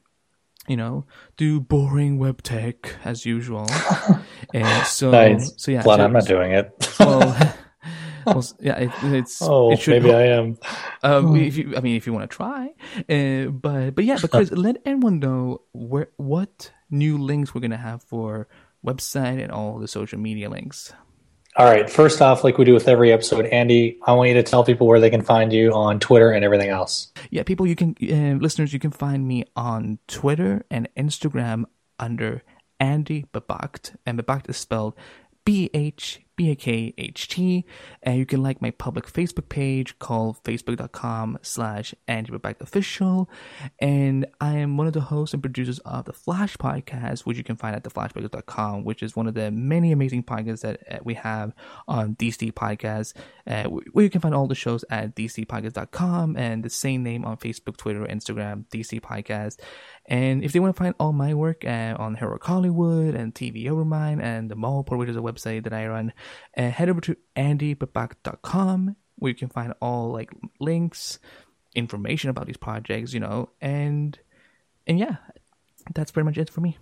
you 0.67 0.77
know, 0.77 1.05
do 1.37 1.59
boring 1.59 2.17
web 2.17 2.41
tech 2.41 2.95
as 3.03 3.25
usual. 3.25 3.67
and 4.53 4.87
so, 4.87 5.11
nice. 5.11 5.53
so 5.57 5.71
yeah. 5.71 5.83
Glad 5.83 5.97
so, 5.97 6.03
I'm 6.03 6.13
not 6.13 6.25
doing 6.25 6.51
it. 6.51 6.95
well, 6.99 7.55
well, 8.25 8.45
yeah, 8.59 8.77
it, 8.77 8.91
it's. 9.03 9.41
Oh, 9.41 9.71
it 9.71 9.79
should, 9.79 10.01
maybe 10.01 10.15
I 10.15 10.27
am. 10.27 10.57
Um, 11.01 11.35
if 11.41 11.57
you, 11.57 11.75
I 11.75 11.81
mean, 11.81 11.95
if 11.95 12.07
you 12.07 12.13
want 12.13 12.29
to 12.29 12.35
try, 12.35 12.73
uh, 13.09 13.49
but 13.49 13.91
but 13.91 14.05
yeah, 14.05 14.17
because 14.21 14.51
let 14.51 14.77
everyone 14.85 15.19
know 15.19 15.61
where 15.73 16.09
what 16.17 16.71
new 16.89 17.17
links 17.17 17.53
we're 17.53 17.61
gonna 17.61 17.77
have 17.77 18.03
for 18.03 18.47
website 18.85 19.41
and 19.41 19.51
all 19.51 19.79
the 19.79 19.87
social 19.87 20.19
media 20.19 20.49
links. 20.49 20.93
All 21.55 21.65
right. 21.65 21.87
First 21.87 22.19
off, 22.19 22.43
like 22.43 22.57
we 22.57 22.65
do 22.65 22.73
with 22.73 22.87
every 22.87 23.11
episode, 23.11 23.45
Andy, 23.45 23.99
I 24.07 24.13
want 24.13 24.29
you 24.29 24.33
to 24.35 24.43
tell 24.43 24.63
people 24.63 24.87
where 24.87 24.99
they 24.99 25.11
can 25.11 25.21
find 25.21 25.53
you 25.53 25.71
on 25.71 25.99
Twitter 25.99 26.31
and 26.31 26.43
everything 26.43 26.69
else. 26.69 27.11
Yeah, 27.29 27.43
people, 27.43 27.67
you 27.67 27.75
can, 27.75 27.95
uh, 28.01 28.41
listeners, 28.41 28.73
you 28.73 28.79
can 28.79 28.89
find 28.89 29.27
me 29.27 29.45
on 29.55 29.99
Twitter 30.07 30.65
and 30.71 30.89
Instagram 30.97 31.65
under 31.99 32.41
Andy 32.79 33.27
Behbakht, 33.31 33.95
and 34.03 34.17
Behbakht 34.17 34.49
is 34.49 34.57
spelled 34.57 34.95
B 35.45 35.69
H 35.75 36.21
B 36.35 36.51
A 36.51 36.55
K 36.55 36.93
H 36.97 37.27
T. 37.27 37.65
And 38.01 38.17
you 38.17 38.25
can 38.25 38.41
like 38.41 38.61
my 38.61 38.71
public 38.71 39.05
Facebook 39.05 39.49
page 39.49 39.97
called 39.99 40.43
facebook.com 40.43 41.39
slash 41.41 41.93
Andrew 42.07 42.39
Official. 42.43 43.29
And 43.79 44.25
I 44.41 44.57
am 44.57 44.77
one 44.77 44.87
of 44.87 44.93
the 44.93 45.01
hosts 45.01 45.33
and 45.33 45.43
producers 45.43 45.79
of 45.79 46.05
the 46.05 46.13
Flash 46.13 46.57
Podcast, 46.57 47.21
which 47.21 47.37
you 47.37 47.43
can 47.43 47.55
find 47.55 47.75
at 47.75 47.83
theflashpodcast.com, 47.83 48.83
which 48.83 49.03
is 49.03 49.15
one 49.15 49.27
of 49.27 49.33
the 49.33 49.51
many 49.51 49.91
amazing 49.91 50.23
podcasts 50.23 50.61
that 50.61 51.05
we 51.05 51.13
have 51.15 51.53
on 51.87 52.15
DC 52.15 52.51
Podcast, 52.53 53.13
uh, 53.47 53.63
where 53.69 54.03
you 54.03 54.09
can 54.09 54.21
find 54.21 54.35
all 54.35 54.47
the 54.47 54.55
shows 54.55 54.83
at 54.89 55.15
dcpodcast.com 55.15 56.35
and 56.37 56.63
the 56.63 56.69
same 56.69 57.03
name 57.03 57.25
on 57.25 57.37
Facebook, 57.37 57.77
Twitter, 57.77 58.05
Instagram, 58.05 58.65
DC 58.69 58.99
Podcast. 59.01 59.59
And 60.05 60.43
if 60.43 60.51
they 60.51 60.59
want 60.59 60.75
to 60.75 60.83
find 60.83 60.95
all 60.99 61.13
my 61.13 61.33
work 61.33 61.63
uh, 61.65 61.95
on 61.97 62.15
Heroic 62.15 62.43
Hollywood 62.43 63.15
and 63.15 63.33
TV 63.33 63.65
Overmind 63.65 64.21
and 64.21 64.51
the 64.51 64.55
Marvel 64.55 64.79
Report, 64.79 64.99
which 64.99 65.09
is 65.09 65.15
a 65.15 65.21
website 65.21 65.63
that 65.63 65.73
I 65.73 65.87
run, 65.87 66.13
uh, 66.57 66.69
head 66.69 66.89
over 66.89 67.01
to 67.01 67.15
andybehbakht.com 67.37 68.95
where 69.17 69.29
you 69.29 69.35
can 69.35 69.49
find 69.49 69.73
all 69.81 70.11
like 70.11 70.29
links, 70.59 71.19
information 71.75 72.29
about 72.29 72.45
these 72.45 72.57
projects, 72.57 73.13
you 73.13 73.19
know, 73.19 73.49
and 73.61 74.19
and 74.85 74.99
yeah, 74.99 75.15
that's 75.93 76.11
pretty 76.11 76.25
much 76.25 76.37
it 76.37 76.49
for 76.49 76.61
me. 76.61 76.77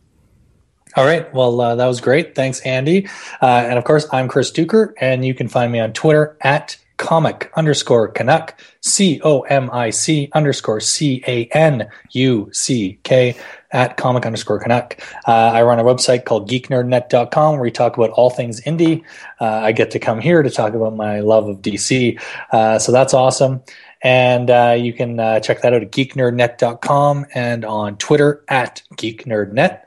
All 0.95 1.05
right. 1.05 1.33
Well, 1.33 1.61
uh, 1.61 1.75
that 1.75 1.85
was 1.85 2.01
great. 2.01 2.35
Thanks, 2.35 2.59
Andy. 2.61 3.07
Uh, 3.41 3.45
and 3.45 3.77
of 3.77 3.85
course, 3.85 4.07
I'm 4.11 4.27
Chris 4.27 4.51
Doucher, 4.51 4.93
and 4.99 5.23
you 5.23 5.33
can 5.33 5.47
find 5.47 5.71
me 5.71 5.79
on 5.79 5.93
Twitter 5.93 6.37
at 6.41 6.77
comic 7.01 7.51
underscore 7.55 8.07
Canuck, 8.07 8.57
C 8.81 9.19
O 9.23 9.41
M 9.41 9.69
I 9.73 9.89
C 9.89 10.29
underscore 10.33 10.79
C 10.79 11.23
A 11.27 11.47
N 11.47 11.89
U 12.11 12.47
C 12.53 12.99
K 13.03 13.35
at 13.71 13.97
comic 13.97 14.25
underscore 14.25 14.59
Canuck. 14.59 15.01
Uh, 15.27 15.31
I 15.31 15.63
run 15.63 15.79
a 15.79 15.83
website 15.83 16.25
called 16.25 16.47
geeknerdnet.com 16.47 17.53
where 17.53 17.61
we 17.61 17.71
talk 17.71 17.97
about 17.97 18.11
all 18.11 18.29
things 18.29 18.61
indie. 18.61 19.03
Uh, 19.39 19.45
I 19.45 19.71
get 19.71 19.91
to 19.91 19.99
come 19.99 20.21
here 20.21 20.43
to 20.43 20.49
talk 20.51 20.75
about 20.75 20.95
my 20.95 21.21
love 21.21 21.47
of 21.47 21.57
DC. 21.57 22.21
Uh, 22.51 22.77
so 22.77 22.91
that's 22.91 23.15
awesome. 23.15 23.63
And 24.03 24.49
uh, 24.51 24.75
you 24.79 24.93
can 24.93 25.19
uh, 25.19 25.39
check 25.39 25.63
that 25.63 25.73
out 25.73 25.81
at 25.81 25.91
geeknerdnet.com 25.91 27.25
and 27.33 27.65
on 27.65 27.97
Twitter 27.97 28.43
at 28.47 28.83
geeknerdnet. 28.95 29.81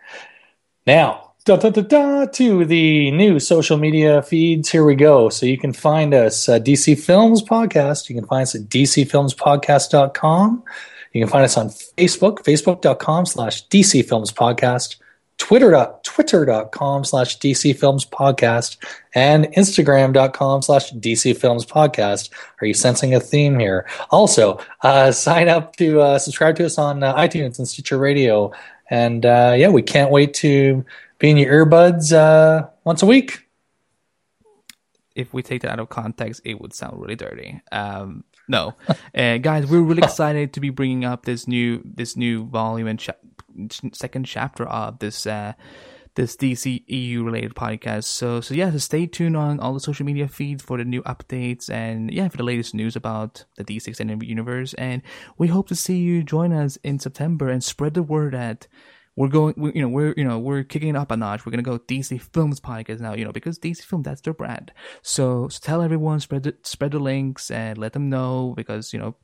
Now, 0.84 1.23
da, 1.44 1.56
da, 1.56 1.68
da, 1.68 1.82
da, 1.82 2.24
to 2.24 2.64
the 2.64 3.10
new 3.10 3.38
social 3.38 3.76
media 3.76 4.22
feeds. 4.22 4.70
Here 4.70 4.82
we 4.82 4.94
go. 4.94 5.28
So 5.28 5.44
you 5.44 5.58
can 5.58 5.74
find 5.74 6.14
us 6.14 6.48
uh, 6.48 6.58
DC 6.58 6.98
Films 6.98 7.42
Podcast. 7.42 8.08
You 8.08 8.14
can 8.14 8.26
find 8.26 8.44
us 8.44 8.54
at 8.54 8.62
dcfilmspodcast.com. 8.62 10.64
You 11.12 11.20
can 11.20 11.30
find 11.30 11.44
us 11.44 11.58
on 11.58 11.68
Facebook, 11.68 12.44
facebook.com 12.44 13.26
slash 13.26 13.68
DC 13.68 14.08
Films 14.08 14.32
Podcast, 14.32 14.96
Twitter, 15.36 15.92
twitter.com 16.02 17.04
slash 17.04 17.38
DC 17.38 17.78
Films 17.78 18.06
Podcast, 18.06 18.78
and 19.14 19.44
Instagram.com 19.52 20.62
slash 20.62 20.92
DC 20.92 21.36
Films 21.36 21.66
Podcast. 21.66 22.30
Are 22.62 22.66
you 22.66 22.74
sensing 22.74 23.14
a 23.14 23.20
theme 23.20 23.58
here? 23.58 23.86
Also, 24.10 24.58
uh, 24.80 25.12
sign 25.12 25.50
up 25.50 25.76
to 25.76 26.00
uh, 26.00 26.18
subscribe 26.18 26.56
to 26.56 26.64
us 26.64 26.78
on 26.78 27.02
uh, 27.02 27.14
iTunes 27.16 27.58
and 27.58 27.68
Stitcher 27.68 27.98
Radio. 27.98 28.50
And 28.88 29.26
uh, 29.26 29.54
yeah, 29.56 29.68
we 29.68 29.82
can't 29.82 30.10
wait 30.10 30.32
to 30.34 30.84
be 31.18 31.30
in 31.30 31.36
your 31.36 31.66
earbuds 31.66 32.12
uh, 32.12 32.68
once 32.84 33.02
a 33.02 33.06
week. 33.06 33.46
If 35.14 35.32
we 35.32 35.42
take 35.42 35.62
that 35.62 35.70
out 35.70 35.78
of 35.78 35.88
context, 35.88 36.40
it 36.44 36.60
would 36.60 36.74
sound 36.74 37.00
really 37.00 37.14
dirty. 37.14 37.60
Um, 37.70 38.24
no, 38.48 38.74
uh, 39.14 39.38
guys, 39.38 39.66
we're 39.66 39.80
really 39.80 40.02
excited 40.02 40.52
to 40.54 40.60
be 40.60 40.70
bringing 40.70 41.04
up 41.04 41.24
this 41.24 41.46
new 41.46 41.82
this 41.84 42.16
new 42.16 42.46
volume 42.46 42.88
and 42.88 42.98
cha- 42.98 43.12
second 43.92 44.24
chapter 44.26 44.64
of 44.64 44.98
this 44.98 45.26
uh, 45.26 45.52
this 46.16 46.36
DC 46.36 46.84
EU 46.88 47.22
related 47.22 47.54
podcast. 47.54 48.04
So 48.04 48.40
so 48.40 48.54
yeah, 48.54 48.70
so 48.70 48.78
stay 48.78 49.06
tuned 49.06 49.36
on 49.36 49.60
all 49.60 49.74
the 49.74 49.80
social 49.80 50.06
media 50.06 50.28
feeds 50.28 50.62
for 50.62 50.78
the 50.78 50.84
new 50.84 51.02
updates 51.02 51.70
and 51.70 52.12
yeah 52.12 52.28
for 52.28 52.36
the 52.36 52.44
latest 52.44 52.74
news 52.74 52.96
about 52.96 53.44
the 53.56 53.64
DC 53.64 53.88
extended 53.88 54.22
universe. 54.22 54.74
And 54.74 55.02
we 55.38 55.48
hope 55.48 55.68
to 55.68 55.76
see 55.76 55.98
you 55.98 56.22
join 56.22 56.52
us 56.52 56.76
in 56.82 56.98
September 56.98 57.48
and 57.48 57.62
spread 57.62 57.94
the 57.94 58.02
word 58.02 58.34
that 58.34 58.66
we're 59.16 59.28
going, 59.28 59.54
we, 59.56 59.72
you 59.74 59.82
know, 59.82 59.88
we're, 59.88 60.14
you 60.16 60.24
know, 60.24 60.38
we're 60.38 60.64
kicking 60.64 60.88
it 60.88 60.96
up 60.96 61.10
a 61.10 61.16
notch. 61.16 61.46
We're 61.46 61.50
gonna 61.50 61.62
go 61.62 61.78
DC 61.78 62.20
Films 62.32 62.60
podcast 62.60 63.00
now, 63.00 63.14
you 63.14 63.24
know, 63.24 63.32
because 63.32 63.58
DC 63.58 63.82
Film 63.82 64.02
that's 64.02 64.20
their 64.20 64.34
brand. 64.34 64.72
So, 65.02 65.48
so 65.48 65.58
tell 65.62 65.82
everyone, 65.82 66.20
spread 66.20 66.42
the 66.42 66.56
spread 66.62 66.92
the 66.92 66.98
links 66.98 67.50
and 67.50 67.78
let 67.78 67.92
them 67.92 68.10
know 68.10 68.54
because 68.56 68.92
you 68.92 68.98
know 68.98 69.16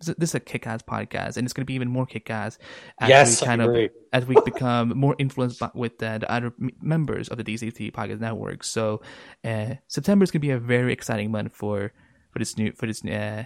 this 0.00 0.30
is 0.30 0.34
a 0.34 0.40
kick-ass 0.40 0.82
podcast, 0.82 1.36
and 1.36 1.44
it's 1.46 1.52
going 1.52 1.62
to 1.62 1.66
be 1.66 1.74
even 1.74 1.88
more 1.88 2.06
kick-ass 2.06 2.58
as 3.00 3.08
yes, 3.08 3.40
we 3.40 3.46
kind 3.46 3.62
of 3.62 3.90
as 4.12 4.26
we 4.26 4.36
become 4.44 4.90
more 4.90 5.16
influenced 5.18 5.60
by, 5.60 5.70
with 5.74 5.98
the, 5.98 6.18
the, 6.20 6.30
other 6.30 6.52
members 6.80 7.28
of 7.28 7.38
the 7.38 7.44
DCT 7.44 7.92
podcast 7.92 8.20
network. 8.20 8.64
So 8.64 9.00
uh, 9.44 9.74
September 9.86 10.24
is 10.24 10.30
going 10.30 10.40
to 10.40 10.46
be 10.46 10.50
a 10.50 10.58
very 10.58 10.92
exciting 10.92 11.30
month 11.30 11.54
for 11.54 11.92
for 12.30 12.38
this 12.38 12.56
new 12.56 12.72
for 12.72 12.86
this 12.86 13.04
uh, 13.04 13.44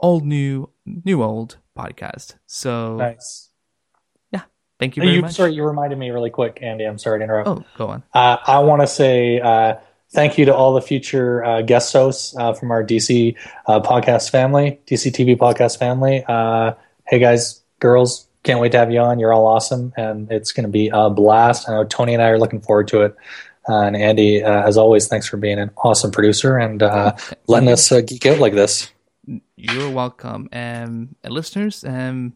old 0.00 0.24
new 0.24 0.70
new 0.86 1.22
old 1.22 1.58
podcast. 1.76 2.34
So 2.46 2.96
nice. 2.96 3.50
Thank 4.78 4.96
you 4.96 5.02
very 5.02 5.14
you, 5.16 5.22
much. 5.22 5.34
Sorry, 5.34 5.54
you 5.54 5.64
reminded 5.64 5.98
me 5.98 6.10
really 6.10 6.30
quick, 6.30 6.58
Andy. 6.60 6.84
I'm 6.84 6.98
sorry 6.98 7.20
to 7.20 7.24
interrupt. 7.24 7.48
Oh, 7.48 7.64
go 7.76 7.88
on. 7.88 8.02
Uh, 8.12 8.38
I 8.44 8.58
want 8.58 8.82
to 8.82 8.86
say 8.86 9.40
uh, 9.40 9.76
thank 10.10 10.36
you 10.36 10.46
to 10.46 10.54
all 10.54 10.74
the 10.74 10.82
future 10.82 11.44
uh, 11.44 11.62
guest 11.62 11.92
hosts 11.92 12.36
uh, 12.36 12.54
from 12.54 12.70
our 12.72 12.84
DC 12.84 13.36
uh, 13.66 13.80
podcast 13.80 14.30
family, 14.30 14.80
DC 14.86 15.12
TV 15.12 15.36
podcast 15.36 15.78
family. 15.78 16.24
Uh, 16.26 16.74
hey, 17.06 17.20
guys, 17.20 17.62
girls, 17.78 18.26
can't 18.42 18.58
wait 18.58 18.72
to 18.72 18.78
have 18.78 18.90
you 18.90 18.98
on. 18.98 19.20
You're 19.20 19.32
all 19.32 19.46
awesome, 19.46 19.92
and 19.96 20.30
it's 20.32 20.50
going 20.50 20.64
to 20.64 20.72
be 20.72 20.90
a 20.92 21.08
blast. 21.08 21.68
I 21.68 21.74
know 21.74 21.84
Tony 21.84 22.14
and 22.14 22.22
I 22.22 22.30
are 22.30 22.38
looking 22.38 22.60
forward 22.60 22.88
to 22.88 23.02
it. 23.02 23.16
and 23.66 23.96
Andy, 23.96 24.42
as 24.42 24.76
always, 24.76 25.06
thanks 25.06 25.28
for 25.28 25.36
being 25.36 25.60
an 25.60 25.70
awesome 25.76 26.10
producer 26.10 26.58
and 26.58 26.82
letting 27.46 27.68
us 27.68 27.92
geek 28.02 28.26
out 28.26 28.38
like 28.38 28.54
this. 28.54 28.90
You're 29.56 29.90
welcome. 29.90 30.48
Um, 30.52 31.14
and 31.22 31.32
listeners, 31.32 31.84
um, 31.84 32.34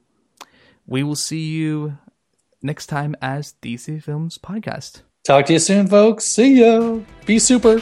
we 0.86 1.02
will 1.02 1.16
see 1.16 1.50
you 1.50 1.98
next 2.62 2.86
time 2.86 3.14
as 3.20 3.54
DC 3.62 4.02
Films 4.02 4.38
Podcast. 4.38 5.02
Talk 5.24 5.46
to 5.46 5.54
you 5.54 5.58
soon, 5.58 5.86
folks. 5.86 6.24
See 6.24 6.60
ya. 6.60 7.00
Be 7.26 7.38
super. 7.38 7.80